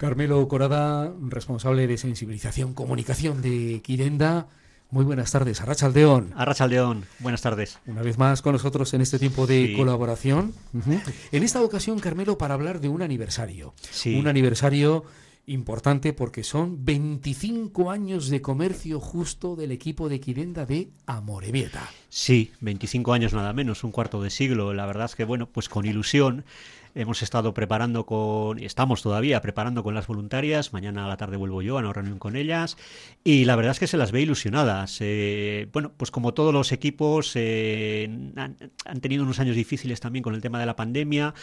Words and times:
Carmelo 0.00 0.48
Corada, 0.48 1.12
responsable 1.20 1.86
de 1.86 1.98
sensibilización, 1.98 2.72
comunicación 2.72 3.42
de 3.42 3.82
Quirenda. 3.84 4.48
Muy 4.88 5.04
buenas 5.04 5.30
tardes, 5.30 5.60
Arrachaldeón. 5.60 6.32
Arrachaldeón, 6.36 7.04
buenas 7.18 7.42
tardes. 7.42 7.78
Una 7.86 8.00
vez 8.00 8.16
más 8.16 8.40
con 8.40 8.54
nosotros 8.54 8.94
en 8.94 9.02
este 9.02 9.18
tiempo 9.18 9.46
de 9.46 9.74
colaboración. 9.76 10.54
En 11.32 11.42
esta 11.42 11.60
ocasión, 11.60 11.98
Carmelo, 11.98 12.38
para 12.38 12.54
hablar 12.54 12.80
de 12.80 12.88
un 12.88 13.02
aniversario. 13.02 13.74
Sí. 13.90 14.18
Un 14.18 14.26
aniversario 14.26 15.04
importante 15.44 16.14
porque 16.14 16.44
son 16.44 16.82
25 16.82 17.90
años 17.90 18.30
de 18.30 18.40
comercio 18.40 19.00
justo 19.00 19.54
del 19.54 19.70
equipo 19.70 20.08
de 20.08 20.18
Quirenda 20.18 20.64
de 20.64 20.88
Amorebieta. 21.04 21.90
Sí, 22.08 22.52
25 22.60 23.12
años 23.12 23.34
nada 23.34 23.52
menos, 23.52 23.84
un 23.84 23.92
cuarto 23.92 24.22
de 24.22 24.30
siglo. 24.30 24.72
La 24.72 24.86
verdad 24.86 25.04
es 25.04 25.14
que, 25.14 25.24
bueno, 25.24 25.46
pues 25.46 25.68
con 25.68 25.84
ilusión 25.84 26.46
hemos 26.94 27.22
estado 27.22 27.54
preparando 27.54 28.06
con, 28.06 28.58
estamos 28.58 29.02
todavía 29.02 29.40
preparando 29.40 29.82
con 29.82 29.94
las 29.94 30.06
voluntarias, 30.06 30.72
mañana 30.72 31.04
a 31.04 31.08
la 31.08 31.16
tarde 31.16 31.36
vuelvo 31.36 31.62
yo 31.62 31.76
a 31.76 31.80
una 31.80 31.92
reunión 31.92 32.18
con 32.18 32.36
ellas. 32.36 32.76
Y 33.24 33.44
la 33.44 33.56
verdad 33.56 33.72
es 33.72 33.78
que 33.78 33.86
se 33.86 33.96
las 33.96 34.12
ve 34.12 34.22
ilusionadas. 34.22 34.98
Eh, 35.00 35.68
bueno, 35.72 35.92
pues 35.96 36.10
como 36.10 36.34
todos 36.34 36.52
los 36.52 36.72
equipos 36.72 37.32
eh, 37.34 38.08
han, 38.36 38.56
han, 38.84 39.00
tenido 39.00 39.24
unos 39.24 39.40
años 39.40 39.56
difíciles 39.56 40.00
también 40.00 40.22
con 40.22 40.34
el 40.34 40.40
tema 40.40 40.58
de 40.58 40.66
la 40.66 40.76
pandemia, 40.76 41.34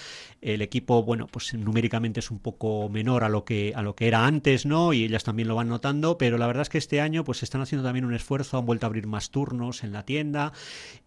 el 0.42 0.62
equipo, 0.62 1.04
bueno, 1.04 1.28
pues 1.28 1.54
numéricamente 1.54 2.20
es 2.20 2.32
un 2.32 2.40
poco 2.40 2.90
menor 2.90 3.24
a 3.24 3.30
lo 3.30 3.46
que, 3.46 3.74
a 3.76 3.82
lo 3.82 3.96
que 3.96 4.08
era 4.08 4.26
antes, 4.26 4.66
¿no? 4.66 4.94
Y 4.94 5.04
ellas 5.04 5.24
también 5.24 5.48
lo 5.48 5.56
van 5.56 5.70
notando, 5.70 6.18
pero 6.18 6.38
la 6.38 6.48
verdad 6.48 6.64
es 6.64 6.70
que 6.70 6.78
este 6.78 7.02
año 7.02 7.24
pues 7.24 7.44
están 7.44 7.62
haciendo 7.62 7.86
también 7.86 8.06
un 8.06 8.14
esfuerzo, 8.14 8.58
han 8.58 8.66
vuelto 8.66 8.86
a 8.86 8.88
abrir 8.88 9.08
más 9.08 9.30
turnos 9.30 9.84
en 9.84 9.92
la 9.92 10.04
tienda. 10.04 10.54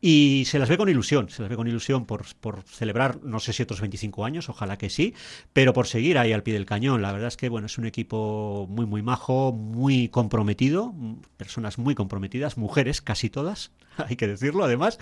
Y 0.01 0.45
se 0.47 0.59
las 0.59 0.69
ve 0.69 0.77
con 0.77 0.89
ilusión, 0.89 1.29
se 1.31 1.43
las 1.43 1.49
ve 1.49 1.57
con 1.57 1.69
ilusión 1.69 2.07
por, 2.07 2.25
por 2.41 2.63
celebrar, 2.63 3.23
no 3.23 3.41
sé 3.41 3.53
si 3.53 3.63
otros 3.63 3.81
25 3.81 4.25
años, 4.25 4.30
ojalá 4.49 4.79
que 4.79 4.91
sí, 4.91 5.15
pero 5.53 5.73
por 5.73 5.87
seguir 5.87 6.19
ahí 6.19 6.33
al 6.33 6.43
pie 6.43 6.55
del 6.55 6.67
cañón. 6.67 7.03
La 7.03 7.13
verdad 7.13 7.29
es 7.29 7.37
que 7.37 7.49
bueno, 7.49 7.67
es 7.67 7.79
un 7.79 7.87
equipo 7.87 8.67
muy 8.69 8.87
muy 8.87 9.03
majo, 9.03 9.53
muy 9.53 10.09
comprometido, 10.09 10.95
personas 11.37 11.79
muy 11.79 11.95
comprometidas, 11.95 12.57
mujeres 12.57 13.01
casi 13.01 13.31
todas, 13.31 13.73
hay 14.09 14.17
que 14.17 14.27
decirlo 14.27 14.65
además, 14.65 14.99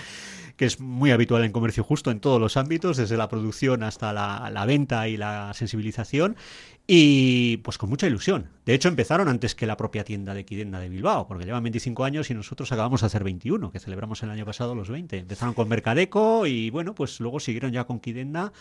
que 0.56 0.64
es 0.64 0.80
muy 0.80 1.10
habitual 1.10 1.44
en 1.44 1.52
comercio 1.52 1.84
justo 1.84 2.10
en 2.10 2.20
todos 2.20 2.40
los 2.40 2.56
ámbitos, 2.56 2.96
desde 2.96 3.16
la 3.16 3.28
producción 3.28 3.82
hasta 3.82 4.12
la, 4.12 4.50
la 4.52 4.66
venta 4.66 5.08
y 5.08 5.16
la 5.16 5.52
sensibilización 5.54 6.36
y 6.90 7.58
pues 7.58 7.76
con 7.76 7.90
mucha 7.90 8.06
ilusión. 8.06 8.48
De 8.64 8.72
hecho, 8.72 8.88
empezaron 8.88 9.28
antes 9.28 9.54
que 9.54 9.66
la 9.66 9.76
propia 9.76 10.04
tienda 10.04 10.32
de 10.32 10.46
Quidenda 10.46 10.80
de 10.80 10.88
Bilbao, 10.88 11.28
porque 11.28 11.44
llevan 11.44 11.62
25 11.62 12.02
años 12.02 12.30
y 12.30 12.34
nosotros 12.34 12.72
acabamos 12.72 13.02
de 13.02 13.08
hacer 13.08 13.24
21, 13.24 13.70
que 13.70 13.78
celebramos 13.78 14.22
el 14.22 14.30
año 14.30 14.46
pasado 14.46 14.74
los 14.74 14.88
20. 14.88 15.18
Empezaron 15.18 15.52
con 15.52 15.68
Mercadeco 15.68 16.46
y 16.46 16.70
bueno, 16.70 16.94
pues 16.94 17.20
luego 17.20 17.40
siguieron 17.40 17.72
ya 17.72 17.84
con 17.84 18.00
Quidenda 18.00 18.52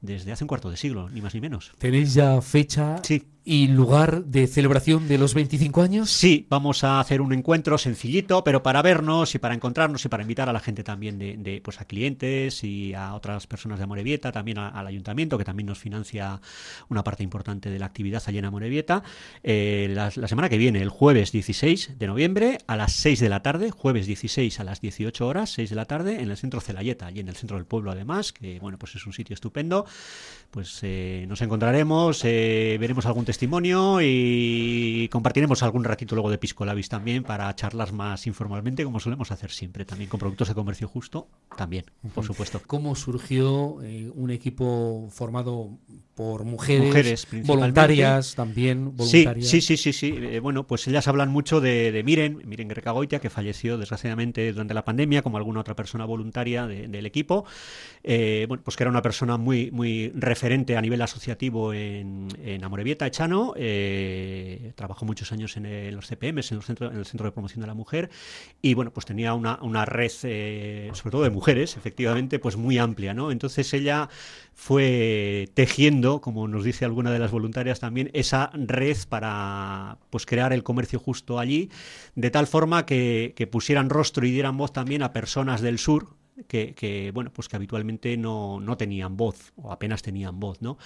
desde 0.00 0.32
hace 0.32 0.44
un 0.44 0.48
cuarto 0.48 0.70
de 0.70 0.76
siglo, 0.76 1.08
ni 1.10 1.20
más 1.20 1.34
ni 1.34 1.40
menos. 1.40 1.72
¿Tenéis 1.78 2.14
ya 2.14 2.40
fecha 2.40 3.00
sí. 3.02 3.22
Y 3.44 3.68
lugar 3.68 4.24
de 4.24 4.46
celebración 4.46 5.08
de 5.08 5.18
los 5.18 5.34
25 5.34 5.82
años? 5.82 6.10
Sí, 6.10 6.46
vamos 6.48 6.84
a 6.84 7.00
hacer 7.00 7.20
un 7.20 7.32
encuentro 7.32 7.78
sencillito, 7.78 8.44
pero 8.44 8.62
para 8.62 8.82
vernos 8.82 9.34
y 9.34 9.38
para 9.38 9.54
encontrarnos 9.54 10.04
y 10.04 10.08
para 10.08 10.22
invitar 10.22 10.48
a 10.48 10.52
la 10.52 10.60
gente 10.60 10.84
también 10.84 11.18
de, 11.18 11.36
de 11.36 11.60
pues 11.62 11.80
a 11.80 11.84
clientes 11.84 12.62
y 12.64 12.94
a 12.94 13.14
otras 13.14 13.46
personas 13.46 13.78
de 13.78 13.84
Amorebieta, 13.84 14.32
también 14.32 14.58
al 14.58 14.86
ayuntamiento, 14.86 15.38
que 15.38 15.44
también 15.44 15.66
nos 15.66 15.78
financia 15.78 16.40
una 16.88 17.02
parte 17.02 17.22
importante 17.22 17.70
de 17.70 17.78
la 17.78 17.86
actividad 17.86 18.22
allí 18.26 18.38
en 18.38 18.44
Amorebieta. 18.44 19.02
Eh, 19.42 19.88
la, 19.94 20.12
la, 20.14 20.28
semana 20.28 20.48
que 20.48 20.58
viene, 20.58 20.82
el 20.82 20.88
jueves 20.88 21.32
16 21.32 21.98
de 21.98 22.06
noviembre, 22.06 22.58
a 22.66 22.76
las 22.76 22.92
6 22.92 23.20
de 23.20 23.28
la 23.28 23.42
tarde, 23.42 23.70
jueves 23.70 24.06
16 24.06 24.60
a 24.60 24.64
las 24.64 24.80
18 24.80 25.26
horas, 25.26 25.50
6 25.50 25.70
de 25.70 25.76
la 25.76 25.86
tarde, 25.86 26.20
en 26.20 26.30
el 26.30 26.36
centro 26.36 26.60
Celayeta, 26.60 27.06
allí 27.06 27.20
en 27.20 27.28
el 27.28 27.36
centro 27.36 27.56
del 27.56 27.66
pueblo 27.66 27.90
además, 27.90 28.32
que 28.32 28.58
bueno, 28.60 28.78
pues 28.78 28.94
es 28.94 29.06
un 29.06 29.12
sitio 29.12 29.34
estupendo 29.34 29.86
pues 30.50 30.80
eh, 30.82 31.26
nos 31.28 31.40
encontraremos, 31.42 32.24
eh, 32.24 32.76
veremos 32.80 33.06
algún 33.06 33.24
testimonio 33.30 33.98
y 34.02 35.08
compartiremos 35.08 35.62
algún 35.62 35.84
ratito 35.84 36.16
luego 36.16 36.32
de 36.32 36.38
Piscolabis 36.38 36.88
también 36.88 37.22
para 37.22 37.54
charlas 37.54 37.92
más 37.92 38.26
informalmente, 38.26 38.82
como 38.82 38.98
solemos 38.98 39.30
hacer 39.30 39.52
siempre, 39.52 39.84
también 39.84 40.10
con 40.10 40.18
productos 40.18 40.48
de 40.48 40.54
comercio 40.54 40.88
justo, 40.88 41.28
también, 41.56 41.84
por 42.12 42.24
supuesto. 42.24 42.60
¿Cómo 42.66 42.96
surgió 42.96 43.80
eh, 43.84 44.10
un 44.12 44.32
equipo 44.32 45.06
formado 45.12 45.78
por 46.16 46.42
mujeres, 46.44 46.88
mujeres 46.88 47.28
voluntarias 47.46 48.34
también? 48.34 48.96
Voluntarias? 48.96 49.46
Sí, 49.46 49.60
sí, 49.60 49.76
sí, 49.76 49.92
sí. 49.92 50.10
sí. 50.10 50.18
Eh, 50.18 50.40
bueno, 50.40 50.66
pues 50.66 50.88
ellas 50.88 51.06
hablan 51.06 51.30
mucho 51.30 51.60
de, 51.60 51.92
de 51.92 52.02
Miren, 52.02 52.42
Miren 52.44 52.66
Grecagoitia, 52.66 53.20
que 53.20 53.30
falleció 53.30 53.78
desgraciadamente 53.78 54.50
durante 54.52 54.74
la 54.74 54.84
pandemia, 54.84 55.22
como 55.22 55.36
alguna 55.36 55.60
otra 55.60 55.76
persona 55.76 56.04
voluntaria 56.04 56.66
de, 56.66 56.88
del 56.88 57.06
equipo. 57.06 57.44
Eh, 58.02 58.46
bueno, 58.48 58.64
pues 58.64 58.76
que 58.76 58.82
era 58.82 58.90
una 58.90 59.02
persona 59.02 59.36
muy, 59.36 59.70
muy 59.70 60.10
referente 60.16 60.76
a 60.76 60.80
nivel 60.80 61.00
asociativo 61.00 61.72
en, 61.72 62.26
en 62.42 62.64
Amorebieta, 62.64 63.06
Eh, 63.56 64.72
trabajó 64.76 65.04
muchos 65.04 65.30
años 65.32 65.56
en, 65.56 65.94
los 65.94 66.06
CPMs, 66.06 66.52
en, 66.52 66.58
el 66.58 67.04
Centro 67.04 67.26
de 67.26 67.32
Promoción 67.32 67.60
de 67.60 67.66
la 67.66 67.74
Mujer. 67.74 68.10
Y 68.62 68.74
bueno, 68.74 68.92
pues 68.92 69.04
tenía 69.04 69.34
una, 69.34 69.58
una 69.62 69.84
red, 69.84 70.10
eh, 70.22 70.90
sobre 70.94 71.10
todo 71.10 71.22
de 71.24 71.30
mujeres, 71.30 71.76
efectivamente, 71.76 72.38
pues 72.38 72.56
muy 72.56 72.78
amplia, 72.78 73.12
¿no? 73.12 73.30
Entonces 73.30 73.72
ella 73.74 74.08
fue 74.54 75.50
tejiendo, 75.54 76.20
como 76.20 76.48
nos 76.48 76.64
dice 76.64 76.84
alguna 76.84 77.10
de 77.10 77.18
las 77.18 77.30
voluntarias 77.30 77.80
también, 77.80 78.10
esa 78.14 78.50
red 78.54 78.96
para 79.08 79.98
pues 80.08 80.24
crear 80.24 80.52
el 80.52 80.62
comercio 80.62 80.98
justo 80.98 81.38
allí, 81.38 81.70
de 82.14 82.30
tal 82.30 82.46
forma 82.46 82.86
que, 82.86 83.34
que 83.36 83.46
pusieran 83.46 83.90
rostro 83.90 84.26
y 84.26 84.30
dieran 84.30 84.56
voz 84.56 84.72
también 84.72 85.02
a 85.02 85.12
personas 85.12 85.60
del 85.60 85.78
sur, 85.78 86.19
que, 86.46 87.10
bueno, 87.14 87.32
pues 87.32 87.48
que 87.48 87.56
habitualmente 87.56 88.16
no, 88.16 88.60
no, 88.60 88.76
tenían 88.76 89.16
voz 89.16 89.52
o 89.56 89.72
apenas 89.72 90.02
tenían 90.02 90.40
voz, 90.40 90.60
¿no? 90.62 90.78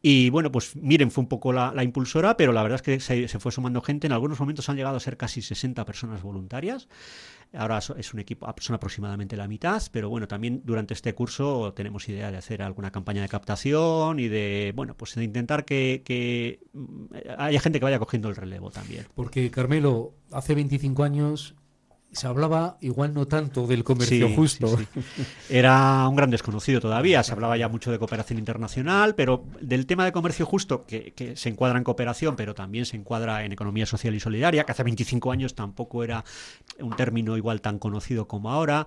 Y 0.00 0.30
bueno, 0.30 0.52
pues 0.52 0.76
miren, 0.76 1.10
fue 1.10 1.22
un 1.22 1.28
poco 1.28 1.52
la, 1.52 1.72
impulsora, 1.82 2.36
pero 2.36 2.52
la 2.52 2.62
verdad 2.62 2.76
es 2.76 2.82
que 2.82 3.00
se, 3.00 3.28
se, 3.28 3.38
fue 3.38 3.52
sumando 3.52 3.80
gente. 3.82 4.06
En 4.06 4.12
algunos 4.12 4.38
momentos 4.40 4.68
han 4.68 4.76
llegado 4.76 4.96
a 4.96 5.00
ser 5.00 5.16
casi 5.16 5.42
60 5.42 5.84
personas 5.84 6.22
voluntarias. 6.22 6.88
Ahora 7.54 7.78
es 7.78 8.14
un 8.14 8.20
equipo, 8.20 8.46
son 8.60 8.76
aproximadamente 8.76 9.36
la 9.36 9.46
mitad, 9.46 9.82
pero 9.92 10.08
bueno, 10.08 10.26
también 10.26 10.62
durante 10.64 10.94
este 10.94 11.14
curso 11.14 11.74
tenemos 11.74 12.08
idea 12.08 12.30
de 12.30 12.38
hacer 12.38 12.62
alguna 12.62 12.90
campaña 12.90 13.20
de 13.20 13.28
captación 13.28 14.18
y 14.20 14.28
de, 14.28 14.72
bueno, 14.74 14.96
pues 14.96 15.14
de 15.14 15.24
intentar 15.24 15.66
que, 15.66 16.02
que 16.02 16.60
haya 17.36 17.60
gente 17.60 17.78
que 17.78 17.84
vaya 17.84 17.98
cogiendo 17.98 18.30
el 18.30 18.36
relevo 18.36 18.70
también. 18.70 19.06
Porque, 19.14 19.50
Carmelo, 19.50 20.14
hace 20.30 20.54
25 20.54 21.02
años 21.02 21.54
se 22.12 22.26
hablaba 22.26 22.76
igual 22.80 23.14
no 23.14 23.26
tanto 23.26 23.66
del 23.66 23.84
comercio 23.84 24.28
sí, 24.28 24.34
justo. 24.36 24.76
Sí, 24.76 24.86
sí. 24.94 25.24
Era 25.50 26.06
un 26.08 26.14
gran 26.14 26.30
desconocido 26.30 26.80
todavía, 26.80 27.22
se 27.22 27.32
hablaba 27.32 27.56
ya 27.56 27.68
mucho 27.68 27.90
de 27.90 27.98
cooperación 27.98 28.38
internacional, 28.38 29.14
pero 29.14 29.44
del 29.60 29.86
tema 29.86 30.04
de 30.04 30.12
comercio 30.12 30.46
justo, 30.46 30.84
que, 30.86 31.12
que, 31.12 31.36
se 31.36 31.48
encuadra 31.48 31.78
en 31.78 31.84
cooperación, 31.84 32.36
pero 32.36 32.54
también 32.54 32.84
se 32.84 32.96
encuadra 32.96 33.44
en 33.44 33.52
economía 33.52 33.86
social 33.86 34.14
y 34.14 34.20
solidaria, 34.20 34.64
que 34.64 34.72
hace 34.72 34.82
25 34.82 35.32
años 35.32 35.54
tampoco 35.54 36.04
era 36.04 36.24
un 36.78 36.94
término 36.96 37.36
igual 37.36 37.60
tan 37.60 37.78
conocido 37.78 38.28
como 38.28 38.50
ahora. 38.50 38.86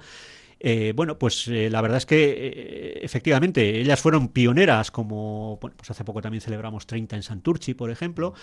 Eh, 0.60 0.94
bueno, 0.96 1.20
pues 1.20 1.48
eh, 1.48 1.70
la 1.70 1.82
verdad 1.82 1.98
es 1.98 2.06
que 2.06 2.32
eh, 2.32 3.00
efectivamente 3.04 3.82
ellas 3.82 4.00
fueron 4.00 4.30
pioneras, 4.30 4.90
como 4.90 5.58
bueno, 5.62 5.76
pues 5.78 5.92
hace 5.92 6.04
poco 6.04 6.22
también 6.22 6.42
celebramos 6.42 6.88
30 6.88 7.18
en 7.18 7.24
Santurchi, 7.24 7.74
por 7.74 7.92
ejemplo, 7.92 8.34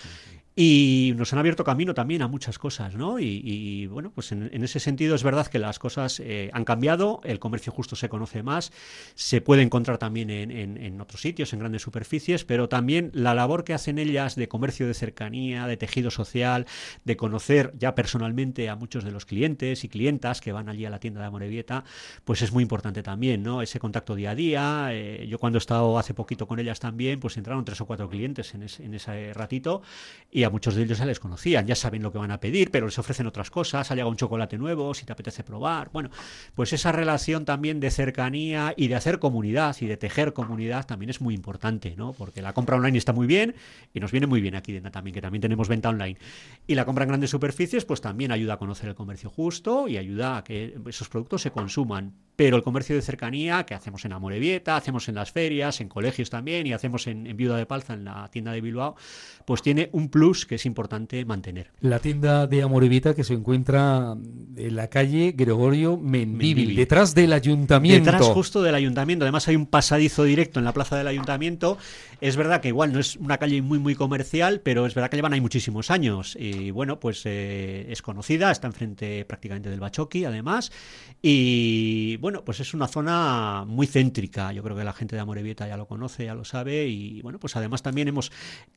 y 0.54 1.14
nos 1.16 1.32
han 1.32 1.38
abierto 1.38 1.64
camino 1.64 1.94
también 1.94 2.20
a 2.20 2.28
muchas 2.28 2.58
cosas, 2.58 2.94
¿no? 2.94 3.18
Y, 3.18 3.86
bueno, 3.86 4.12
pues 4.14 4.32
en, 4.32 4.50
ese 4.62 4.80
sentido 4.80 5.14
es 5.14 5.22
verdad 5.22 5.46
que 5.46 5.58
las 5.58 5.78
cosas 5.78 6.20
eh, 6.20 6.50
han 6.52 6.64
cambiado, 6.64 7.20
el 7.24 7.38
comercio 7.38 7.72
justo 7.72 7.96
se 7.96 8.10
conoce 8.10 8.42
más, 8.42 8.70
se 9.14 9.40
puede 9.40 9.62
encontrar 9.62 9.96
también 9.96 10.30
en, 10.30 11.00
otros 11.00 11.22
sitios, 11.22 11.52
en 11.52 11.58
grandes 11.58 11.82
superficies, 11.82 12.44
pero 12.44 12.68
también 12.68 13.10
la 13.14 13.34
labor 13.34 13.64
que 13.64 13.72
hacen 13.72 13.98
ellas 13.98 14.36
de 14.36 14.48
comercio 14.48 14.86
de 14.86 14.94
cercanía, 14.94 15.66
de 15.66 15.76
tejido 15.76 16.10
social, 16.10 16.66
de 17.04 17.16
conocer 17.16 17.72
ya 17.78 17.94
personalmente 17.94 18.68
a 18.68 18.76
muchos 18.76 19.04
de 19.04 19.10
los 19.10 19.24
clientes 19.24 19.84
y 19.84 19.88
clientas 19.88 20.40
que 20.40 20.52
van 20.52 20.68
allí 20.68 20.84
a 20.84 20.90
la 20.90 21.00
tienda 21.00 21.20
de 21.22 21.26
Amorebieta, 21.28 21.84
pues 22.24 22.42
es 22.42 22.52
muy 22.52 22.62
importante 22.62 23.02
también, 23.02 23.42
¿no? 23.42 23.62
Ese 23.62 23.78
contacto 23.78 24.14
día 24.14 24.32
a 24.32 24.34
día. 24.34 24.88
Eh, 24.90 25.26
yo 25.28 25.38
cuando 25.38 25.56
he 25.56 25.60
estado 25.60 25.98
hace 25.98 26.12
poquito 26.12 26.46
con 26.46 26.58
ellas 26.58 26.78
también, 26.78 27.20
pues 27.20 27.36
entraron 27.38 27.64
tres 27.64 27.80
o 27.80 27.86
cuatro 27.86 28.08
clientes 28.08 28.54
en, 28.54 28.62
en 28.62 28.94
ese 28.94 29.32
ratito 29.32 29.82
y 30.30 30.41
a 30.44 30.50
muchos 30.50 30.74
de 30.74 30.82
ellos 30.82 30.98
ya 30.98 31.06
les 31.06 31.20
conocían, 31.20 31.66
ya 31.66 31.74
saben 31.74 32.02
lo 32.02 32.12
que 32.12 32.18
van 32.18 32.30
a 32.30 32.40
pedir, 32.40 32.70
pero 32.70 32.86
les 32.86 32.98
ofrecen 32.98 33.26
otras 33.26 33.50
cosas, 33.50 33.90
ha 33.90 33.94
llegado 33.94 34.10
un 34.10 34.16
chocolate 34.16 34.58
nuevo, 34.58 34.94
si 34.94 35.04
te 35.04 35.12
apetece 35.12 35.44
probar. 35.44 35.90
Bueno, 35.92 36.10
pues 36.54 36.72
esa 36.72 36.92
relación 36.92 37.44
también 37.44 37.80
de 37.80 37.90
cercanía 37.90 38.74
y 38.76 38.88
de 38.88 38.94
hacer 38.94 39.18
comunidad 39.18 39.76
y 39.80 39.86
de 39.86 39.96
tejer 39.96 40.32
comunidad 40.32 40.86
también 40.86 41.10
es 41.10 41.20
muy 41.20 41.34
importante, 41.34 41.94
¿no? 41.96 42.12
Porque 42.12 42.42
la 42.42 42.52
compra 42.52 42.76
online 42.76 42.98
está 42.98 43.12
muy 43.12 43.26
bien 43.26 43.54
y 43.92 44.00
nos 44.00 44.12
viene 44.12 44.26
muy 44.26 44.40
bien 44.40 44.54
aquí 44.54 44.72
dentro 44.72 44.90
también, 44.90 45.14
que 45.14 45.20
también 45.20 45.42
tenemos 45.42 45.68
venta 45.68 45.88
online. 45.88 46.18
Y 46.66 46.74
la 46.74 46.84
compra 46.84 47.04
en 47.04 47.08
grandes 47.08 47.30
superficies, 47.30 47.84
pues 47.84 48.00
también 48.00 48.32
ayuda 48.32 48.54
a 48.54 48.58
conocer 48.58 48.88
el 48.88 48.94
comercio 48.94 49.30
justo 49.30 49.88
y 49.88 49.96
ayuda 49.96 50.38
a 50.38 50.44
que 50.44 50.76
esos 50.86 51.08
productos 51.08 51.42
se 51.42 51.50
consuman. 51.50 52.14
Pero 52.42 52.56
el 52.56 52.64
comercio 52.64 52.96
de 52.96 53.02
cercanía, 53.02 53.64
que 53.64 53.72
hacemos 53.72 54.04
en 54.04 54.12
Amorebieta, 54.12 54.74
hacemos 54.74 55.08
en 55.08 55.14
las 55.14 55.30
ferias, 55.30 55.80
en 55.80 55.88
colegios 55.88 56.28
también 56.28 56.66
y 56.66 56.72
hacemos 56.72 57.06
en, 57.06 57.28
en 57.28 57.36
Viuda 57.36 57.56
de 57.56 57.66
Palza, 57.66 57.94
en 57.94 58.04
la 58.04 58.28
tienda 58.32 58.50
de 58.50 58.60
Bilbao, 58.60 58.96
pues 59.44 59.62
tiene 59.62 59.90
un 59.92 60.08
plus 60.08 60.44
que 60.44 60.56
es 60.56 60.66
importante 60.66 61.24
mantener. 61.24 61.70
La 61.78 62.00
tienda 62.00 62.48
de 62.48 62.62
Amorevita 62.62 63.14
que 63.14 63.22
se 63.22 63.34
encuentra 63.34 64.16
en 64.56 64.74
la 64.74 64.88
calle 64.88 65.34
Gregorio 65.36 65.96
Mendíbil, 65.96 66.74
detrás 66.74 67.14
del 67.14 67.32
ayuntamiento. 67.32 68.10
Detrás 68.10 68.26
justo 68.26 68.60
del 68.60 68.74
ayuntamiento. 68.74 69.24
Además 69.24 69.46
hay 69.46 69.54
un 69.54 69.66
pasadizo 69.66 70.24
directo 70.24 70.58
en 70.58 70.64
la 70.64 70.72
plaza 70.72 70.96
del 70.96 71.06
ayuntamiento. 71.06 71.78
Es 72.20 72.36
verdad 72.36 72.60
que 72.60 72.68
igual 72.68 72.92
no 72.92 72.98
es 72.98 73.14
una 73.16 73.38
calle 73.38 73.62
muy 73.62 73.78
muy 73.78 73.94
comercial, 73.94 74.60
pero 74.64 74.86
es 74.86 74.94
verdad 74.94 75.10
que 75.10 75.16
llevan 75.16 75.32
ahí 75.32 75.40
muchísimos 75.40 75.92
años. 75.92 76.36
Y 76.38 76.72
bueno, 76.72 76.98
pues 76.98 77.22
eh, 77.24 77.86
es 77.88 78.02
conocida, 78.02 78.50
está 78.50 78.66
enfrente 78.66 79.24
prácticamente 79.24 79.70
del 79.70 79.78
Bachoqui, 79.78 80.24
además. 80.24 80.72
Y 81.20 82.16
bueno, 82.16 82.31
pues 82.40 82.60
es 82.60 82.74
una 82.74 82.88
zona 82.88 83.64
muy 83.66 83.86
céntrica. 83.86 84.52
Yo 84.52 84.62
creo 84.62 84.76
que 84.76 84.84
la 84.84 84.92
gente 84.92 85.14
de 85.14 85.22
Amorebieta 85.22 85.68
ya 85.68 85.76
lo 85.76 85.86
conoce, 85.86 86.24
ya 86.24 86.34
lo 86.34 86.44
sabe. 86.44 86.86
Y 86.86 87.20
bueno, 87.22 87.38
pues 87.38 87.54
además 87.56 87.82
también 87.82 88.08
hemos, 88.08 88.32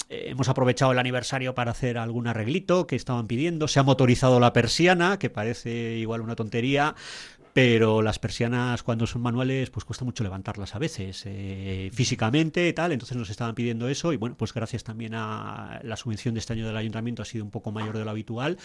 eh, 0.10 0.26
hemos 0.28 0.50
aprovechado 0.50 0.92
el 0.92 1.00
aniversario 1.00 1.56
para 1.56 1.72
hacer 1.72 1.98
algún 1.98 2.28
arreglito 2.28 2.88
que 2.88 2.96
estaban 2.96 3.28
pidiendo. 3.28 3.68
Se 3.68 3.80
ha 3.80 3.84
motorizado 3.84 4.40
la 4.40 4.54
persiana, 4.54 5.18
que 5.18 5.30
parece 5.30 5.96
igual 5.98 6.22
una 6.22 6.36
tontería, 6.36 6.96
pero 7.56 8.02
las 8.02 8.20
persianas 8.20 8.84
cuando 8.84 9.08
son 9.08 9.22
manuales 9.22 9.70
pues 9.70 9.86
cuesta 9.86 10.04
mucho 10.04 10.26
levantarlas 10.26 10.76
a 10.76 10.78
veces 10.78 11.24
eh, 11.26 11.90
físicamente 11.94 12.68
y 12.68 12.74
tal. 12.74 12.92
Entonces 12.92 13.16
nos 13.16 13.30
estaban 13.30 13.56
pidiendo 13.56 13.88
eso 13.88 14.12
y 14.12 14.18
bueno 14.18 14.36
pues 14.36 14.54
gracias 14.54 14.84
también 14.84 15.14
a 15.16 15.80
la 15.82 15.96
subvención 15.96 16.34
de 16.34 16.42
este 16.42 16.52
año 16.52 16.68
del 16.68 16.76
ayuntamiento 16.76 17.22
ha 17.22 17.26
sido 17.26 17.46
un 17.46 17.52
poco 17.52 17.72
mayor 17.72 17.98
de 17.98 18.04
lo 18.04 18.12
habitual 18.12 18.58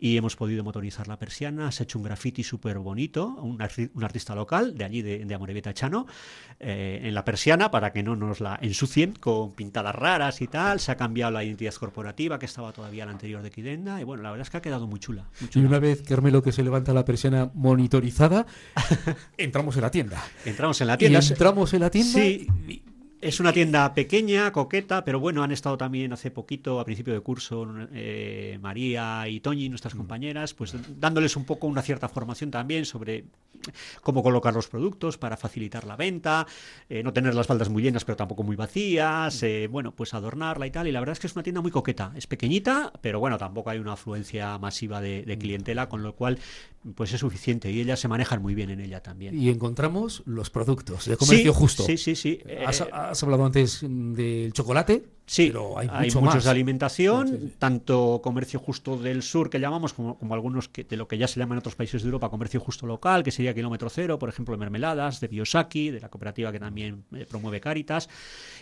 y 0.00 0.16
hemos 0.16 0.34
podido 0.34 0.64
motorizar 0.64 1.08
la 1.08 1.18
persiana. 1.18 1.70
Se 1.72 1.82
ha 1.82 1.84
hecho 1.84 1.98
un 1.98 2.04
graffiti 2.04 2.42
súper 2.42 2.78
bonito 2.78 3.36
un, 3.38 3.60
artista 3.60 4.34
local 4.34 4.78
de 4.78 4.84
allí 4.86 5.02
de, 5.02 5.26
de 5.26 5.74
Chano 5.74 6.06
eh, 6.58 7.00
en 7.02 7.12
la 7.12 7.26
persiana 7.26 7.70
para 7.70 7.92
que 7.92 8.02
no 8.02 8.16
nos 8.16 8.40
la 8.40 8.58
ensucien 8.62 9.12
con 9.12 9.52
pintadas 9.52 9.94
raras 9.94 10.40
y 10.40 10.46
tal. 10.46 10.80
Se 10.80 10.90
ha 10.90 10.96
cambiado 10.96 11.32
la 11.32 11.44
identidad 11.44 11.74
corporativa 11.74 12.38
que 12.38 12.46
estaba 12.46 12.72
todavía 12.72 13.04
la 13.04 13.12
anterior 13.12 13.42
de 13.42 13.50
Kidenda 13.50 14.00
y 14.00 14.04
bueno 14.04 14.22
la 14.22 14.30
verdad 14.30 14.46
es 14.46 14.50
que 14.50 14.56
ha 14.56 14.62
quedado 14.62 14.86
muy 14.86 15.00
chula, 15.00 15.28
muy 15.38 15.50
chula. 15.50 15.62
y 15.62 15.68
una 15.68 15.78
vez 15.80 16.00
Carmelo 16.00 16.42
que 16.42 16.52
se 16.52 16.64
levanta 16.64 16.94
la 16.94 17.04
persiana 17.04 17.50
monitorizada 17.52 18.37
entramos 19.36 19.76
en 19.76 19.82
la 19.82 19.90
tienda. 19.90 20.22
Entramos 20.44 20.80
en 20.80 20.86
la 20.86 20.98
tienda. 20.98 21.20
entramos 21.20 21.72
en 21.74 21.80
la 21.80 21.90
tienda. 21.90 22.18
Sí. 22.20 22.82
Es 23.20 23.40
una 23.40 23.52
tienda 23.52 23.94
pequeña, 23.94 24.52
coqueta, 24.52 25.04
pero 25.04 25.18
bueno, 25.18 25.42
han 25.42 25.50
estado 25.50 25.76
también 25.76 26.12
hace 26.12 26.30
poquito, 26.30 26.78
a 26.78 26.84
principio 26.84 27.14
de 27.14 27.20
curso, 27.20 27.66
eh, 27.92 28.58
María 28.62 29.26
y 29.28 29.40
Toñi, 29.40 29.68
nuestras 29.68 29.96
mm. 29.96 29.98
compañeras, 29.98 30.54
pues 30.54 30.76
dándoles 31.00 31.34
un 31.34 31.44
poco 31.44 31.66
una 31.66 31.82
cierta 31.82 32.08
formación 32.08 32.52
también 32.52 32.84
sobre 32.84 33.24
cómo 34.02 34.22
colocar 34.22 34.54
los 34.54 34.68
productos 34.68 35.18
para 35.18 35.36
facilitar 35.36 35.84
la 35.84 35.96
venta, 35.96 36.46
eh, 36.88 37.02
no 37.02 37.12
tener 37.12 37.34
las 37.34 37.48
faldas 37.48 37.68
muy 37.68 37.82
llenas 37.82 38.04
pero 38.04 38.14
tampoco 38.14 38.44
muy 38.44 38.54
vacías, 38.54 39.42
mm. 39.42 39.46
eh, 39.46 39.66
bueno, 39.66 39.92
pues 39.96 40.14
adornarla 40.14 40.68
y 40.68 40.70
tal. 40.70 40.86
Y 40.86 40.92
la 40.92 41.00
verdad 41.00 41.14
es 41.14 41.18
que 41.18 41.26
es 41.26 41.34
una 41.34 41.42
tienda 41.42 41.60
muy 41.60 41.72
coqueta, 41.72 42.12
es 42.14 42.28
pequeñita, 42.28 42.92
pero 43.00 43.18
bueno, 43.18 43.36
tampoco 43.36 43.70
hay 43.70 43.80
una 43.80 43.94
afluencia 43.94 44.58
masiva 44.58 45.00
de, 45.00 45.24
de 45.24 45.36
mm. 45.36 45.40
clientela, 45.40 45.88
con 45.88 46.04
lo 46.04 46.14
cual 46.14 46.38
pues 46.94 47.12
es 47.12 47.20
suficiente 47.20 47.70
y 47.70 47.80
ellas 47.80 48.00
se 48.00 48.08
manejan 48.08 48.40
muy 48.40 48.54
bien 48.54 48.70
en 48.70 48.80
ella 48.80 49.02
también. 49.02 49.38
Y 49.38 49.50
encontramos 49.50 50.22
los 50.26 50.50
productos 50.50 51.06
de 51.06 51.16
comercio 51.16 51.52
justo. 51.52 51.82
Sí, 51.82 51.96
sí, 51.96 52.14
sí. 52.14 52.40
¿Has, 52.64 52.84
has 53.10 53.22
hablado 53.22 53.44
antes 53.44 53.80
del 53.82 54.52
chocolate? 54.52 55.17
Sí, 55.28 55.52
hay, 55.76 56.10
muchos 56.12 56.44
de 56.44 56.50
alimentación, 56.50 57.52
tanto 57.58 58.20
comercio 58.22 58.58
justo 58.58 58.96
del 58.96 59.22
sur 59.22 59.50
que 59.50 59.60
llamamos, 59.60 59.92
como, 59.92 60.18
como 60.18 60.32
algunos 60.32 60.70
que, 60.70 60.84
de 60.84 60.96
lo 60.96 61.06
que 61.06 61.18
ya 61.18 61.28
se 61.28 61.38
llama 61.38 61.54
en 61.54 61.58
otros 61.58 61.74
países 61.74 62.02
de 62.02 62.06
Europa 62.06 62.30
comercio 62.30 62.60
justo 62.60 62.86
local, 62.86 63.22
que 63.22 63.30
sería 63.30 63.52
kilómetro 63.52 63.90
cero, 63.90 64.18
por 64.18 64.30
ejemplo, 64.30 64.54
de 64.54 64.58
mermeladas, 64.58 65.20
de 65.20 65.28
Biosaki, 65.28 65.90
de 65.90 66.00
la 66.00 66.08
cooperativa 66.08 66.50
que 66.50 66.58
también 66.58 67.04
eh, 67.12 67.26
promueve 67.28 67.60
Caritas, 67.60 68.08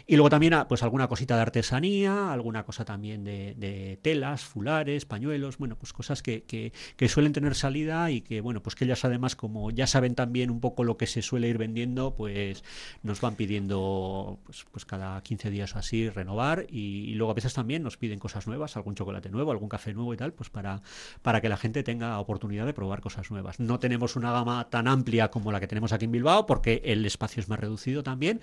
y 0.09 0.17
luego 0.17 0.29
también 0.29 0.55
ah, 0.55 0.67
pues 0.67 0.83
alguna 0.83 1.07
cosita 1.07 1.37
de 1.37 1.43
artesanía, 1.43 2.33
alguna 2.33 2.65
cosa 2.65 2.85
también 2.85 3.23
de, 3.23 4.01
telas, 4.03 4.43
fulares, 4.43 5.05
pañuelos, 5.05 5.59
bueno, 5.59 5.77
pues 5.77 5.93
cosas 5.93 6.21
que, 6.21 6.43
que, 6.43 6.73
que, 6.97 7.09
suelen 7.09 7.33
tener 7.33 7.55
salida 7.55 8.11
y 8.11 8.23
que, 8.23 8.41
bueno, 8.41 8.61
pues 8.61 8.75
que 8.75 8.87
ellas 8.87 9.05
además, 9.05 9.37
como 9.37 9.71
ya 9.71 9.87
saben 9.87 10.17
también 10.17 10.51
un 10.51 10.61
poco 10.61 10.83
lo 10.83 10.97
que 10.97 11.07
se 11.07 11.23
suele 11.23 11.49
ir 11.49 11.59
vendiendo, 11.59 12.17
pues 12.17 12.65
nos 13.05 13.21
van 13.21 13.37
pidiendo 13.37 14.41
pues, 14.45 14.67
pues 14.73 14.85
cada 14.85 15.23
15 15.23 15.51
días 15.51 15.77
o 15.77 15.79
así 15.79 16.11
renovar 16.11 16.56
y, 16.69 17.15
luego 17.15 17.31
a 17.31 17.35
veces 17.35 17.55
también 17.55 17.83
nos 17.83 17.97
piden 17.97 18.19
cosas 18.19 18.47
nuevas, 18.47 18.77
algún 18.77 18.95
chocolate 18.95 19.31
nuevo, 19.31 19.51
algún 19.51 19.69
café 19.69 19.93
nuevo 19.93 20.15
y 20.15 20.17
tal, 20.17 20.33
pues 20.33 20.51
para, 20.51 20.83
para 21.23 21.41
que 21.41 21.49
la 21.49 21.57
gente 21.57 21.83
tenga 21.83 22.19
oportunidad 22.19 22.67
de 22.67 22.73
probar 22.73 23.01
cosas 23.01 23.31
nuevas. 23.31 23.61
No 23.61 23.79
tenemos 23.79 24.17
una 24.17 24.33
gama 24.33 24.69
tan 24.71 24.89
amplia 24.89 25.31
como 25.31 25.53
la 25.53 25.61
que 25.61 25.67
tenemos 25.67 25.93
aquí 25.93 26.05
en 26.05 26.13
Bilbao 26.13 26.47
porque 26.47 26.83
el 26.85 27.05
espacio 27.05 27.41
es 27.41 27.49
más 27.49 27.61
reducido 27.61 28.03
también. 28.03 28.41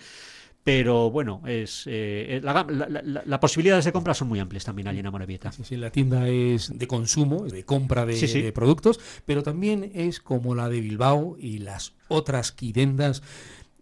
Pero 0.63 1.12
bueno, 1.12 1.42
es 1.45 1.83
eh, 1.88 2.39
las 2.42 2.65
la, 3.25 3.39
posibilidades 3.42 3.83
de 3.83 3.92
compra 3.92 4.13
son 4.13 4.30
muy 4.30 4.39
amplias 4.39 4.63
también 4.63 4.88
allí 4.88 5.00
en 5.00 5.07
Amorebieta. 5.07 5.51
Sí, 5.51 5.63
sí, 5.65 5.75
la 5.75 5.89
tienda 5.89 6.30
es 6.30 6.71
de 6.77 6.88
consumo, 6.88 7.44
de 7.44 7.65
compra 7.65 8.06
de, 8.06 8.15
de, 8.15 8.51
productos, 8.54 9.00
pero 9.25 9.44
también 9.44 9.92
es 9.94 10.21
como 10.21 10.56
la 10.56 10.69
de 10.69 10.80
Bilbao 10.80 11.36
y 11.38 11.57
las 11.57 11.94
otras 12.07 12.54
quidendas 12.54 13.24